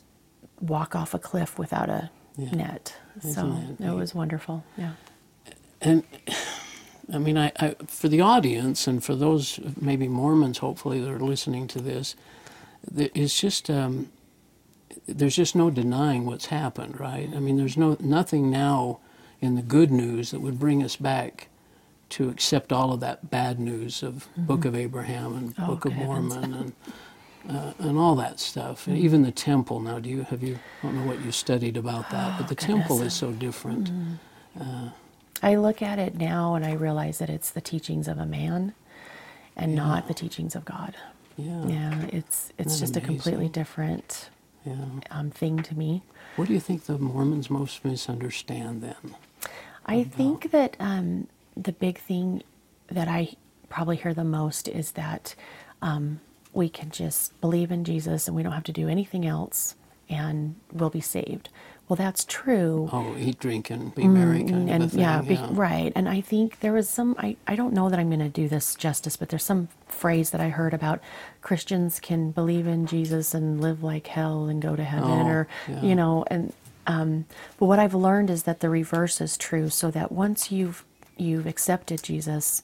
walk 0.60 0.96
off 0.96 1.14
a 1.14 1.20
cliff 1.20 1.56
without 1.56 1.88
a 1.88 2.10
Yeah. 2.36 2.50
net. 2.50 2.96
Isn't 3.18 3.32
so 3.32 3.74
that 3.78 3.92
it 3.92 3.94
was 3.94 4.12
wonderful. 4.12 4.64
Yeah. 4.76 4.94
And 5.80 6.02
I 7.12 7.18
mean, 7.18 7.36
I, 7.38 7.52
I 7.58 7.74
for 7.86 8.08
the 8.08 8.20
audience 8.20 8.86
and 8.86 9.02
for 9.02 9.14
those 9.14 9.60
maybe 9.80 10.08
Mormons, 10.08 10.58
hopefully, 10.58 11.00
that 11.00 11.10
are 11.10 11.20
listening 11.20 11.66
to 11.68 11.80
this, 11.80 12.14
it's 12.96 13.38
just 13.40 13.68
um, 13.70 14.10
there's 15.06 15.36
just 15.36 15.54
no 15.56 15.70
denying 15.70 16.26
what's 16.26 16.46
happened, 16.46 17.00
right? 17.00 17.28
I 17.34 17.40
mean, 17.40 17.56
there's 17.56 17.76
no 17.76 17.96
nothing 18.00 18.50
now 18.50 19.00
in 19.40 19.54
the 19.56 19.62
good 19.62 19.90
news 19.90 20.30
that 20.30 20.40
would 20.40 20.58
bring 20.58 20.82
us 20.82 20.96
back 20.96 21.48
to 22.10 22.28
accept 22.28 22.72
all 22.72 22.92
of 22.92 23.00
that 23.00 23.30
bad 23.30 23.60
news 23.60 24.02
of 24.02 24.28
Book 24.36 24.64
of 24.64 24.74
Abraham 24.74 25.36
and 25.36 25.54
Oh, 25.58 25.66
Book 25.68 25.84
of. 25.86 25.94
Mormon 25.94 26.54
and 26.60 26.72
uh, 27.48 27.72
and 27.78 27.98
all 27.98 28.14
that 28.16 28.38
stuff. 28.40 28.86
And 28.86 28.98
even 28.98 29.22
the 29.22 29.32
temple. 29.32 29.80
Now, 29.80 29.98
do 29.98 30.08
you 30.10 30.22
have 30.24 30.42
you? 30.42 30.58
I 30.82 30.86
don't 30.86 30.96
know 30.96 31.06
what 31.06 31.24
you 31.24 31.32
studied 31.32 31.76
about 31.76 32.10
that, 32.10 32.38
but 32.38 32.48
the 32.48 32.54
temple 32.54 33.02
is 33.02 33.14
so 33.14 33.32
different. 33.32 33.90
I 35.42 35.56
look 35.56 35.82
at 35.82 35.98
it 35.98 36.14
now 36.16 36.54
and 36.54 36.64
I 36.64 36.72
realize 36.72 37.18
that 37.18 37.30
it's 37.30 37.50
the 37.50 37.60
teachings 37.60 38.08
of 38.08 38.18
a 38.18 38.26
man 38.26 38.74
and 39.56 39.74
not 39.74 40.08
the 40.08 40.14
teachings 40.14 40.54
of 40.54 40.64
God. 40.64 40.94
Yeah. 41.36 41.66
Yeah, 41.66 42.06
it's 42.12 42.52
it's 42.58 42.78
just 42.78 42.94
that 42.94 43.02
a 43.02 43.06
completely 43.06 43.48
different 43.48 44.28
Yeah. 44.64 44.74
um, 45.10 45.30
thing 45.30 45.62
to 45.62 45.74
me. 45.76 46.02
What 46.36 46.48
do 46.48 46.54
you 46.54 46.60
think 46.60 46.84
the 46.84 46.98
Mormons 46.98 47.48
most 47.50 47.84
misunderstand 47.84 48.82
then? 48.82 49.14
I 49.86 50.04
think 50.04 50.50
that 50.50 50.76
um, 50.78 51.28
the 51.56 51.72
big 51.72 51.98
thing 51.98 52.42
that 52.88 53.08
I 53.08 53.34
probably 53.68 53.96
hear 53.96 54.12
the 54.14 54.24
most 54.24 54.68
is 54.68 54.92
that 54.92 55.34
um, 55.80 56.20
we 56.52 56.68
can 56.68 56.90
just 56.90 57.40
believe 57.40 57.70
in 57.70 57.84
Jesus 57.84 58.26
and 58.26 58.36
we 58.36 58.42
don't 58.42 58.52
have 58.52 58.64
to 58.64 58.72
do 58.72 58.88
anything 58.88 59.24
else 59.26 59.74
and 60.10 60.56
we'll 60.72 60.90
be 60.90 61.00
saved. 61.00 61.48
Well, 61.88 61.96
that's 61.96 62.24
true. 62.24 62.88
Oh, 62.92 63.16
eat, 63.18 63.40
drink, 63.40 63.68
and 63.70 63.92
be 63.94 64.06
merry 64.06 64.44
kind 64.44 64.68
Mm, 64.68 64.70
and 64.72 64.84
of 64.84 64.90
thing. 64.92 65.00
yeah, 65.00 65.22
be, 65.22 65.36
right. 65.50 65.92
And 65.96 66.08
I 66.08 66.20
think 66.20 66.60
there 66.60 66.72
was 66.72 66.88
some. 66.88 67.16
I, 67.18 67.36
I 67.48 67.56
don't 67.56 67.72
know 67.74 67.88
that 67.88 67.98
I'm 67.98 68.08
going 68.10 68.20
to 68.20 68.28
do 68.28 68.48
this 68.48 68.76
justice, 68.76 69.16
but 69.16 69.28
there's 69.28 69.42
some 69.42 69.68
phrase 69.88 70.30
that 70.30 70.40
I 70.40 70.50
heard 70.50 70.72
about 70.72 71.00
Christians 71.42 71.98
can 71.98 72.30
believe 72.30 72.68
in 72.68 72.86
Jesus 72.86 73.34
and 73.34 73.60
live 73.60 73.82
like 73.82 74.06
hell 74.06 74.46
and 74.46 74.62
go 74.62 74.76
to 74.76 74.84
heaven, 74.84 75.10
Oh, 75.10 75.26
or 75.26 75.48
yeah. 75.68 75.82
you 75.82 75.96
know. 75.96 76.24
And 76.30 76.52
um, 76.86 77.24
but 77.58 77.66
what 77.66 77.80
I've 77.80 77.94
learned 77.94 78.30
is 78.30 78.44
that 78.44 78.60
the 78.60 78.70
reverse 78.70 79.20
is 79.20 79.36
true. 79.36 79.68
So 79.68 79.90
that 79.90 80.12
once 80.12 80.52
you've 80.52 80.84
you've 81.16 81.46
accepted 81.46 82.04
Jesus 82.04 82.62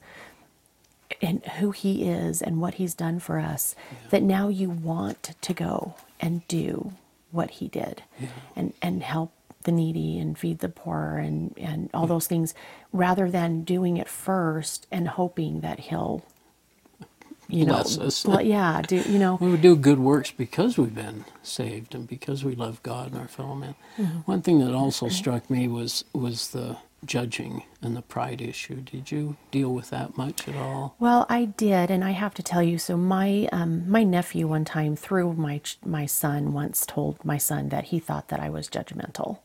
and 1.21 1.43
who 1.59 1.71
he 1.71 2.09
is 2.09 2.41
and 2.41 2.61
what 2.61 2.75
he's 2.75 2.93
done 2.93 3.19
for 3.19 3.39
us, 3.39 3.75
that 4.09 4.23
now 4.23 4.47
you 4.47 4.69
want 4.69 5.35
to 5.41 5.53
go 5.53 5.95
and 6.21 6.47
do 6.47 6.93
what 7.31 7.51
he 7.51 7.67
did 7.67 8.03
and, 8.55 8.73
and 8.81 9.03
help 9.03 9.31
the 9.63 9.71
needy 9.71 10.17
and 10.17 10.37
feed 10.37 10.59
the 10.59 10.69
poor 10.69 11.17
and, 11.17 11.53
and 11.57 11.89
all 11.93 12.07
those 12.07 12.25
things 12.27 12.53
rather 12.93 13.29
than 13.29 13.63
doing 13.63 13.97
it 13.97 14.07
first 14.07 14.87
and 14.91 15.07
hoping 15.09 15.59
that 15.61 15.79
he'll 15.79 16.23
you 17.49 17.65
know 17.65 17.73
Bless 17.73 17.97
us. 17.97 18.23
bl- 18.23 18.41
yeah 18.41 18.81
do 18.81 18.97
you 18.97 19.19
know 19.19 19.37
We 19.39 19.49
would 19.51 19.61
do 19.61 19.75
good 19.75 19.99
works 19.99 20.31
because 20.31 20.77
we've 20.77 20.95
been 20.95 21.25
saved 21.43 21.95
and 21.95 22.07
because 22.07 22.43
we 22.43 22.55
love 22.55 22.81
God 22.83 23.11
and 23.11 23.21
our 23.21 23.27
fellow 23.27 23.55
man. 23.55 23.75
Mm-hmm. 23.97 24.19
One 24.19 24.41
thing 24.41 24.59
that 24.59 24.73
also 24.73 25.07
struck 25.09 25.49
me 25.49 25.67
was 25.67 26.03
was 26.13 26.49
the 26.49 26.77
judging 27.07 27.63
and 27.81 27.95
the 27.95 28.01
pride 28.01 28.41
issue. 28.41 28.81
Did 28.81 29.11
you 29.11 29.37
deal 29.51 29.73
with 29.73 29.89
that 29.89 30.17
much 30.17 30.47
at 30.47 30.55
all? 30.55 30.95
Well, 30.99 31.25
I 31.29 31.45
did, 31.45 31.89
and 31.89 32.03
I 32.03 32.11
have 32.11 32.33
to 32.35 32.43
tell 32.43 32.61
you. 32.61 32.77
So 32.77 32.97
my 32.97 33.49
um, 33.51 33.89
my 33.89 34.03
nephew 34.03 34.47
one 34.47 34.65
time 34.65 34.95
through 34.95 35.33
my 35.33 35.61
my 35.85 36.05
son 36.05 36.53
once 36.53 36.85
told 36.85 37.23
my 37.25 37.37
son 37.37 37.69
that 37.69 37.85
he 37.85 37.99
thought 37.99 38.27
that 38.29 38.39
I 38.39 38.49
was 38.49 38.69
judgmental 38.69 39.39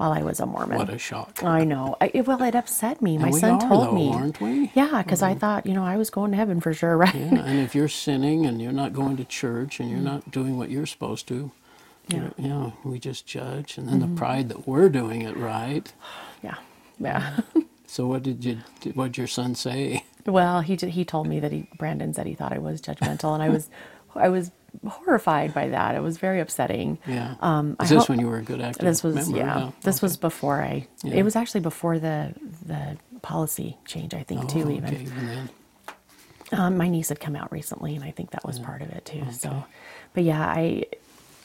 while 0.00 0.12
I 0.12 0.22
was 0.22 0.40
a 0.40 0.46
Mormon. 0.46 0.78
What 0.78 0.88
a 0.88 0.96
shock. 0.96 1.44
I 1.44 1.62
know. 1.64 1.94
I, 2.00 2.10
it- 2.14 2.26
well, 2.26 2.42
it 2.42 2.54
upset 2.54 3.02
me. 3.02 3.16
And 3.16 3.22
My 3.22 3.30
we 3.30 3.38
son 3.38 3.50
are, 3.52 3.60
told 3.60 3.88
though, 3.88 3.92
me, 3.92 4.10
aren't 4.10 4.40
we? 4.40 4.70
Yeah, 4.74 5.02
because 5.02 5.20
I 5.20 5.32
mm-hmm. 5.32 5.40
thought 5.40 5.66
you 5.66 5.74
know 5.74 5.84
I 5.84 5.98
was 5.98 6.08
going 6.08 6.30
to 6.30 6.38
heaven 6.38 6.58
for 6.58 6.72
sure, 6.72 6.96
right? 7.04 7.14
Yeah, 7.14 7.44
and 7.44 7.58
if 7.60 7.74
you're 7.74 7.86
sinning 7.86 8.46
and 8.46 8.62
you're 8.62 8.72
not 8.72 8.94
going 8.94 9.18
to 9.18 9.24
church 9.26 9.78
and 9.78 9.90
you're 9.90 9.98
mm-hmm. 9.98 10.06
not 10.06 10.30
doing 10.30 10.56
what 10.56 10.70
you're 10.70 10.86
supposed 10.86 11.28
to, 11.28 11.50
Yeah. 12.08 12.30
you 12.38 12.48
know, 12.48 12.72
we 12.82 12.98
just 12.98 13.26
judge. 13.26 13.76
And 13.76 13.88
then 13.88 14.00
the 14.00 14.06
mm-hmm. 14.06 14.16
pride 14.16 14.48
that 14.48 14.66
we're 14.66 14.88
doing 14.88 15.20
it 15.20 15.36
right. 15.36 15.92
yeah, 16.42 16.56
yeah. 17.00 17.40
So 17.86 18.06
what 18.06 18.22
did 18.22 18.44
you? 18.44 18.58
What 18.94 19.06
did 19.06 19.18
your 19.18 19.26
son 19.26 19.56
say? 19.56 20.04
well, 20.24 20.60
he 20.60 20.76
he 20.76 21.04
told 21.04 21.26
me 21.26 21.40
that 21.40 21.50
he 21.50 21.66
Brandon 21.76 22.14
said 22.14 22.24
he 22.24 22.34
thought 22.34 22.52
I 22.52 22.58
was 22.58 22.80
judgmental, 22.80 23.34
and 23.34 23.42
I 23.42 23.48
was 23.48 23.68
I 24.14 24.28
was 24.28 24.52
horrified 24.86 25.52
by 25.54 25.70
that. 25.70 25.96
It 25.96 26.00
was 26.00 26.16
very 26.16 26.38
upsetting. 26.38 26.98
Yeah. 27.04 27.34
Um, 27.40 27.74
I 27.80 27.82
Is 27.84 27.90
this 27.90 27.98
hope- 27.98 28.10
when 28.10 28.20
you 28.20 28.28
were 28.28 28.38
a 28.38 28.42
good 28.42 28.60
active 28.60 28.84
This 28.84 29.02
was 29.02 29.16
member? 29.16 29.36
yeah. 29.38 29.70
This 29.82 30.00
was 30.02 30.16
before 30.16 30.62
I. 30.62 30.86
Yeah. 31.02 31.14
It 31.14 31.22
was 31.24 31.34
actually 31.34 31.62
before 31.62 31.98
the 31.98 32.32
the 32.64 32.96
policy 33.22 33.76
change. 33.86 34.14
I 34.14 34.22
think 34.22 34.48
too. 34.48 34.62
Oh, 34.66 34.70
Even 34.70 34.84
okay, 34.94 35.02
even 35.02 35.26
then. 35.26 35.50
um, 36.52 36.76
my 36.76 36.86
niece 36.88 37.08
had 37.08 37.18
come 37.18 37.34
out 37.34 37.50
recently, 37.50 37.96
and 37.96 38.04
I 38.04 38.12
think 38.12 38.30
that 38.30 38.44
was 38.44 38.60
part 38.60 38.82
of 38.82 38.90
it 38.90 39.04
too. 39.04 39.24
So, 39.32 39.64
but 40.14 40.22
yeah, 40.22 40.46
I 40.46 40.84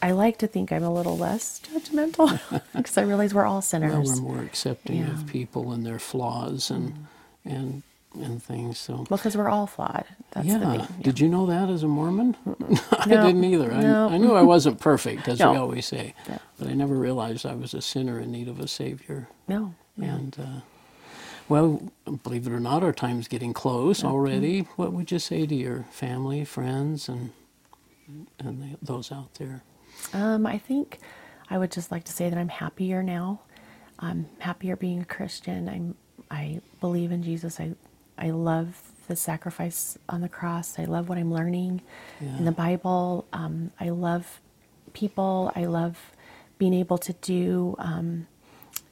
I 0.05 0.11
like 0.11 0.37
to 0.37 0.47
think 0.47 0.71
I'm 0.71 0.83
a 0.83 0.93
little 0.93 1.17
less 1.17 1.59
judgmental 1.61 2.39
because 2.75 2.95
I 2.97 3.01
realize 3.01 3.33
we're 3.33 3.45
all 3.45 3.55
Well, 3.55 3.61
sinners. 3.63 4.21
we're 4.21 4.27
more 4.35 4.43
accepting 4.43 4.97
Yeah. 4.97 5.07
Mm. 5.07 5.13
of 5.23 5.27
people 5.27 5.71
and 5.71 5.83
their 5.83 5.97
flaws 5.99 6.69
and 6.69 7.07
and 7.43 7.81
and 8.13 8.41
things. 8.41 8.77
So 8.77 8.93
Well, 9.09 9.17
because 9.17 9.35
we're 9.35 9.49
all 9.49 9.65
flawed. 9.65 10.05
That's 10.31 10.45
yeah. 10.47 10.59
the 10.59 10.65
thing. 10.85 10.87
Did 11.01 11.19
you 11.19 11.27
know 11.27 11.47
that 11.47 11.69
as 11.69 11.81
a 11.81 11.87
Mormon? 11.87 12.37
no, 12.45 12.79
I 12.91 13.05
didn't 13.07 13.43
either. 13.43 13.71
I, 13.73 13.81
No. 13.81 14.09
I 14.09 14.17
knew 14.17 14.33
I 14.35 14.43
wasn't 14.43 14.79
perfect, 14.79 15.27
as 15.27 15.39
we 15.39 15.45
always 15.45 15.87
say, 15.87 16.13
Yeah. 16.29 16.37
but 16.59 16.67
I 16.67 16.73
never 16.73 16.93
realized 16.95 17.43
I 17.45 17.55
was 17.55 17.73
a 17.73 17.81
sinner 17.81 18.19
in 18.19 18.31
need 18.31 18.47
of 18.47 18.59
a 18.59 18.67
savior. 18.67 19.27
No. 19.47 19.73
Yeah. 19.97 20.15
And 20.15 20.37
uh, 20.39 20.59
Well, 21.49 21.91
believe 22.23 22.45
it 22.47 22.53
or 22.53 22.59
not, 22.59 22.83
our 22.83 22.93
time's 22.93 23.27
getting 23.27 23.53
close 23.53 24.03
already. 24.03 24.61
What 24.77 24.93
would 24.93 25.09
you 25.11 25.19
say 25.19 25.45
to 25.47 25.55
your 25.55 25.85
family, 25.91 26.45
friends, 26.45 27.09
and 27.09 27.31
and 28.39 28.61
the, 28.61 28.77
those 28.83 29.11
out 29.11 29.33
there? 29.39 29.63
Um, 30.13 30.45
I 30.45 30.57
think 30.57 30.99
I 31.49 31.57
would 31.57 31.71
just 31.71 31.91
like 31.91 32.03
to 32.05 32.11
say 32.11 32.29
that 32.29 32.37
I'm 32.37 32.49
happier 32.49 33.03
now. 33.03 33.41
I'm 33.99 34.27
happier 34.39 34.75
being 34.75 35.01
a 35.01 35.05
Christian. 35.05 35.69
I'm 35.69 35.95
I 36.31 36.61
believe 36.81 37.11
in 37.11 37.23
Jesus. 37.23 37.59
I 37.59 37.73
I 38.17 38.31
love 38.31 38.81
the 39.07 39.15
sacrifice 39.15 39.97
on 40.09 40.21
the 40.21 40.29
cross. 40.29 40.79
I 40.79 40.85
love 40.85 41.09
what 41.09 41.17
I'm 41.17 41.31
learning 41.31 41.81
Yeah. 42.19 42.37
in 42.37 42.45
the 42.45 42.51
Bible. 42.51 43.25
Um, 43.33 43.71
I 43.79 43.89
love 43.89 44.41
people. 44.93 45.51
I 45.55 45.65
love 45.65 46.11
being 46.57 46.73
able 46.73 46.97
to 46.99 47.13
do 47.13 47.75
um, 47.77 48.27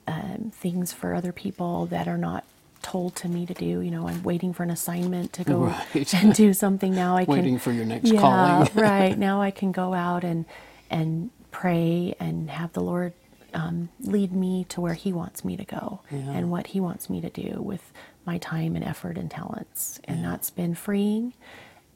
um, 0.08 0.52
things 0.54 0.92
for 0.94 1.14
other 1.16 1.32
people 1.32 1.86
that 1.88 2.08
are 2.08 2.18
not 2.18 2.44
told 2.82 3.16
to 3.16 3.28
me 3.30 3.46
to 3.46 3.54
do. 3.54 3.80
You 3.82 3.90
know, 3.90 4.08
I'm 4.08 4.22
waiting 4.24 4.54
for 4.54 4.64
an 4.64 4.70
assignment 4.70 5.34
to 5.34 5.44
go 5.46 5.58
Right. 5.96 6.14
and 6.14 6.34
do 6.36 6.54
something 6.54 6.94
now. 6.94 7.16
I 7.16 7.26
can 7.26 7.34
Waiting 7.36 7.58
for 7.58 7.72
your 7.72 7.86
next 7.86 8.12
yeah, 8.12 8.20
calling. 8.20 8.70
right 8.76 9.18
now 9.18 9.42
I 9.42 9.50
can 9.52 9.72
go 9.72 9.94
out 9.94 10.24
and 10.24 10.46
and 10.94 11.30
pray 11.52 12.16
and 12.20 12.50
have 12.50 12.72
the 12.74 12.82
Lord 12.82 13.14
um, 13.54 13.90
lead 14.00 14.32
me 14.32 14.66
to 14.70 14.80
where 14.82 14.94
He 14.94 15.12
wants 15.14 15.44
me 15.44 15.58
to 15.58 15.66
go 15.66 16.02
Yeah. 16.10 16.32
and 16.32 16.50
what 16.50 16.68
He 16.68 16.80
wants 16.80 17.10
me 17.10 17.20
to 17.22 17.30
do 17.30 17.62
with 17.62 17.92
my 18.26 18.38
time 18.38 18.76
and 18.76 18.86
effort 18.86 19.18
and 19.18 19.30
talents, 19.30 20.00
and 20.06 20.24
that's 20.24 20.50
been 20.50 20.74
freeing, 20.76 21.34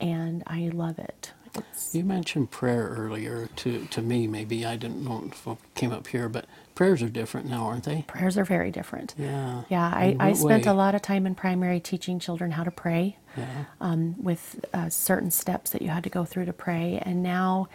and 0.02 0.44
I 0.46 0.70
love 0.74 1.00
it. 1.00 1.32
It's, 1.56 1.96
You 1.96 2.04
mentioned 2.04 2.52
prayer 2.52 2.94
earlier. 2.98 3.48
To 3.56 3.86
to 3.86 4.02
me, 4.02 4.28
maybe 4.28 4.66
I 4.66 4.76
didn't 4.76 5.04
know 5.04 5.24
if 5.32 5.48
it 5.48 5.58
came 5.74 5.92
up 5.92 6.08
here, 6.08 6.28
but 6.30 6.46
prayers 6.76 7.02
are 7.02 7.10
different 7.10 7.48
now, 7.50 7.64
aren't 7.66 7.86
they? 7.86 8.04
prayers 8.08 8.38
are 8.38 8.44
very 8.46 8.70
different. 8.70 9.16
Yeah. 9.18 9.64
Yeah, 9.70 9.88
I, 9.88 10.16
I 10.20 10.34
spent 10.34 10.66
way? 10.66 10.72
a 10.72 10.76
lot 10.76 10.94
of 10.94 11.02
time 11.02 11.26
in 11.26 11.34
primary 11.34 11.80
teaching 11.80 12.20
children 12.20 12.52
how 12.52 12.64
to 12.64 12.72
pray. 12.72 13.18
Yeah. 13.38 13.66
um, 13.82 14.16
with 14.22 14.66
uh, 14.74 14.90
certain 14.90 15.30
steps 15.32 15.70
that 15.72 15.82
you 15.84 15.90
had 15.90 16.04
to 16.04 16.10
go 16.10 16.26
through 16.26 16.46
to 16.46 16.54
pray 16.54 17.00
and 17.06 17.22
now 17.22 17.70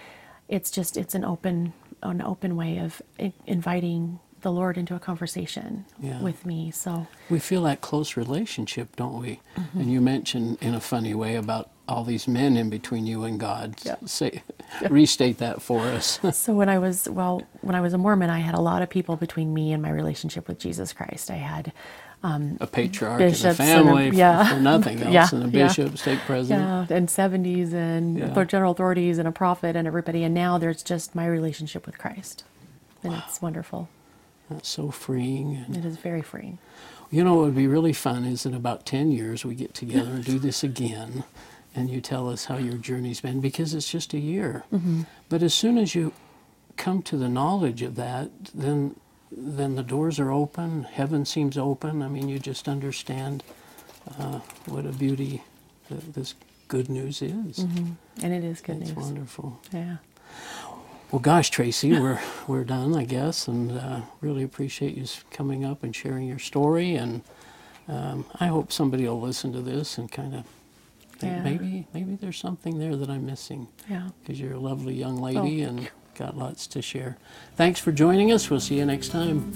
it's 0.49 0.71
just 0.71 0.97
it's 0.97 1.15
an 1.15 1.25
open 1.25 1.73
an 2.03 2.21
open 2.23 2.57
way 2.57 2.79
of 2.79 3.01
inviting 3.47 4.19
the 4.41 4.51
lord 4.51 4.77
into 4.77 4.95
a 4.95 4.99
conversation 4.99 5.85
Yeah. 6.01 6.21
with 6.21 6.45
me 6.45 6.71
so 6.73 7.07
We 7.31 7.39
feel 7.39 7.63
that 7.63 7.81
close 7.81 8.17
relationship, 8.17 8.97
don't 8.97 9.21
we? 9.21 9.41
Mm-hmm. 9.57 9.81
And 9.81 9.93
you 9.93 10.01
mentioned 10.01 10.59
in 10.61 10.75
a 10.75 10.81
funny 10.81 11.15
way 11.15 11.37
about 11.37 11.71
all 11.87 12.03
these 12.05 12.27
men 12.27 12.57
in 12.57 12.69
between 12.71 13.07
you 13.07 13.25
and 13.25 13.39
God. 13.41 13.75
Yeah. 13.85 13.97
Say, 14.07 14.43
restate 14.91 15.39
that 15.39 15.61
for 15.63 15.81
us. 15.81 16.19
so 16.33 16.55
when 16.55 16.69
i 16.69 16.79
was 16.79 17.09
well 17.09 17.43
when 17.61 17.75
i 17.77 17.81
was 17.81 17.93
a 17.93 17.99
mormon 17.99 18.31
i 18.31 18.41
had 18.41 18.55
a 18.55 18.61
lot 18.61 18.83
of 18.83 18.89
people 18.91 19.15
between 19.17 19.53
me 19.55 19.73
and 19.73 19.81
my 19.83 19.91
relationship 19.91 20.49
with 20.49 20.59
jesus 20.59 20.93
christ 20.93 21.31
i 21.31 21.37
had 21.37 21.73
a 22.25 22.67
patriarch 22.71 23.19
Bishops 23.19 23.59
and 23.59 23.71
a- 23.71 23.85
family 23.85 24.09
f- 24.09 24.15
yeah. 24.15 24.49
for 24.55 24.61
nothing 24.61 25.03
else, 25.03 25.13
Yeah, 25.13 25.29
and 25.33 25.55
a 25.55 25.59
yeah. 25.59 25.67
bishop, 25.69 25.99
stake 25.99 26.21
president. 26.21 26.89
yeah 26.91 26.97
and 26.97 27.09
70s 27.09 27.73
and 27.73 28.19
Yeah. 28.19 28.27
the 28.29 28.45
general 28.45 28.73
authorities 28.73 29.19
and 29.19 29.27
a 29.27 29.33
prophet 29.33 29.75
and 29.77 29.87
everybody 29.89 30.23
and 30.25 30.33
now 30.35 30.57
there's 30.59 30.83
just 30.83 31.15
my 31.15 31.27
relationship 31.27 31.85
with 31.87 31.99
christ 31.99 32.45
and 33.03 33.13
it's 33.15 33.43
wonderful 33.43 33.89
That's 34.51 34.69
so 34.69 34.91
freeing. 34.93 35.57
And, 35.67 35.77
it 35.77 35.85
is 35.85 35.97
very 35.97 36.23
freeing 36.23 36.59
you 37.11 37.25
know 37.25 37.35
what 37.35 37.45
would 37.47 37.57
be 37.57 37.67
really 37.67 37.93
fun 37.93 38.25
is 38.25 38.47
in 38.47 38.55
about 38.55 38.87
10 38.87 39.11
years 39.11 39.45
we 39.45 39.55
get 39.55 39.75
together 39.75 40.13
and 40.13 40.25
do 40.25 40.39
this 40.39 40.63
again, 40.65 41.25
and 41.75 41.91
you 41.91 42.01
tell 42.01 42.31
us 42.31 42.47
how 42.47 42.57
your 42.57 42.79
journey's 42.79 43.21
been 43.21 43.39
because 43.41 43.75
it's 43.75 43.91
just 43.91 44.15
a 44.15 44.19
year. 44.19 44.65
Mm-hmm. 44.73 45.03
But 45.29 45.43
as 45.43 45.53
soon 45.53 45.77
as 45.77 45.95
you 45.95 46.15
come 46.79 47.03
to 47.03 47.19
the 47.19 47.29
knowledge 47.29 47.83
of 47.83 47.97
that, 47.97 48.31
then 48.55 48.97
then 49.37 49.75
the 49.77 49.83
doors 49.83 50.19
are 50.21 50.31
open. 50.31 50.85
Heaven 50.85 51.25
seems 51.25 51.57
open. 51.59 52.03
I 52.03 52.09
mean, 52.09 52.29
you 52.29 52.39
just 52.39 52.69
understand 52.69 53.43
uh, 54.19 54.41
what 54.67 54.85
a 54.87 54.91
beauty 54.93 55.43
th- 55.89 56.03
this 56.13 56.35
good 56.69 56.89
news 56.89 57.23
is. 57.23 57.59
and 57.59 57.97
it 58.33 58.45
is 58.45 58.61
Mm-hmm. 58.61 58.73
good 58.73 58.81
It's 58.83 58.91
news 58.91 58.91
It's 58.91 58.97
wonderful. 58.97 59.61
yeah 59.73 59.97
Well, 61.11 61.21
gosh, 61.21 61.49
Stacy, 61.49 61.93
we're 61.99 62.21
we're 62.47 62.65
done, 62.65 62.95
I 62.97 63.05
guess, 63.05 63.49
and 63.49 63.73
uh, 63.73 64.01
really 64.21 64.43
appreciate 64.43 64.97
you 64.97 65.05
coming 65.31 65.65
up 65.65 65.83
and 65.83 65.95
sharing 65.95 66.27
your 66.27 66.39
story. 66.39 66.95
And 66.97 67.23
um, 67.89 68.25
I 68.41 68.47
hope 68.47 68.73
somebody 68.73 69.07
will 69.09 69.21
listen 69.21 69.53
to 69.53 69.61
this 69.61 69.99
and 69.99 70.11
kind 70.11 70.35
of 70.35 70.45
think 71.19 71.33
Yeah. 71.33 71.43
maybe 71.43 71.87
maybe 71.95 72.15
there's 72.17 72.39
something 72.39 72.79
there 72.79 72.97
that 72.97 73.09
I'm 73.11 73.25
missing 73.27 73.69
yeah 73.89 74.09
because 74.21 74.41
you're 74.41 74.55
a 74.55 74.59
lovely 74.61 74.95
young 74.95 75.19
lady 75.19 75.65
Oh, 75.65 75.69
and. 75.69 75.91
Got 76.23 76.39
lots 76.39 76.69
to 76.69 76.81
share. 76.81 77.17
Thanks 77.57 77.81
for 77.81 77.91
joining 77.91 78.31
us. 78.31 78.49
We'll 78.49 78.61
see 78.61 78.77
you 78.77 78.85
next 78.85 79.09
time. 79.09 79.51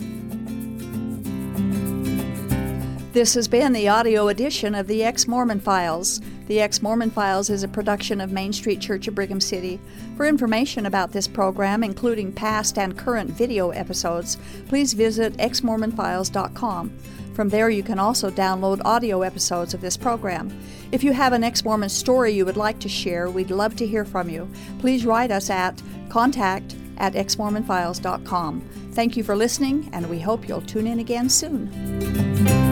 This 3.12 3.34
has 3.34 3.46
been 3.46 3.72
the 3.72 3.88
audio 3.88 4.28
edition 4.28 4.74
of 4.74 4.88
the 4.88 5.04
Ex 5.04 5.28
Mormon 5.28 5.60
Files. 5.60 6.20
The 6.48 6.60
Ex 6.60 6.82
Mormon 6.82 7.10
Files 7.10 7.50
is 7.50 7.62
a 7.62 7.68
production 7.68 8.20
of 8.20 8.32
Main 8.32 8.52
Street 8.52 8.80
Church 8.80 9.06
of 9.06 9.14
Brigham 9.14 9.40
City. 9.40 9.80
For 10.16 10.26
information 10.26 10.86
about 10.86 11.12
this 11.12 11.28
program, 11.28 11.84
including 11.84 12.32
past 12.32 12.78
and 12.78 12.98
current 12.98 13.30
video 13.30 13.70
episodes, 13.70 14.36
please 14.68 14.92
visit 14.92 15.34
exmormonfiles.com. 15.34 16.90
From 17.34 17.48
there, 17.48 17.70
you 17.70 17.82
can 17.82 17.98
also 17.98 18.30
download 18.30 18.80
audio 18.84 19.22
episodes 19.22 19.72
of 19.72 19.80
this 19.80 19.96
program. 19.96 20.50
If 20.92 21.02
you 21.02 21.12
have 21.12 21.32
an 21.32 21.44
ex 21.44 21.64
Mormon 21.64 21.88
story 21.88 22.32
you 22.32 22.44
would 22.44 22.56
like 22.56 22.78
to 22.80 22.88
share, 22.88 23.28
we'd 23.30 23.50
love 23.50 23.76
to 23.76 23.86
hear 23.86 24.04
from 24.04 24.28
you. 24.28 24.48
Please 24.78 25.04
write 25.04 25.30
us 25.30 25.50
at 25.50 25.82
contact 26.08 26.76
at 26.98 27.14
exmormonfiles.com. 27.14 28.60
Thank 28.92 29.16
you 29.16 29.22
for 29.22 29.36
listening, 29.36 29.90
and 29.92 30.08
we 30.08 30.20
hope 30.20 30.48
you'll 30.48 30.62
tune 30.62 30.86
in 30.86 31.00
again 31.00 31.28
soon. 31.28 32.65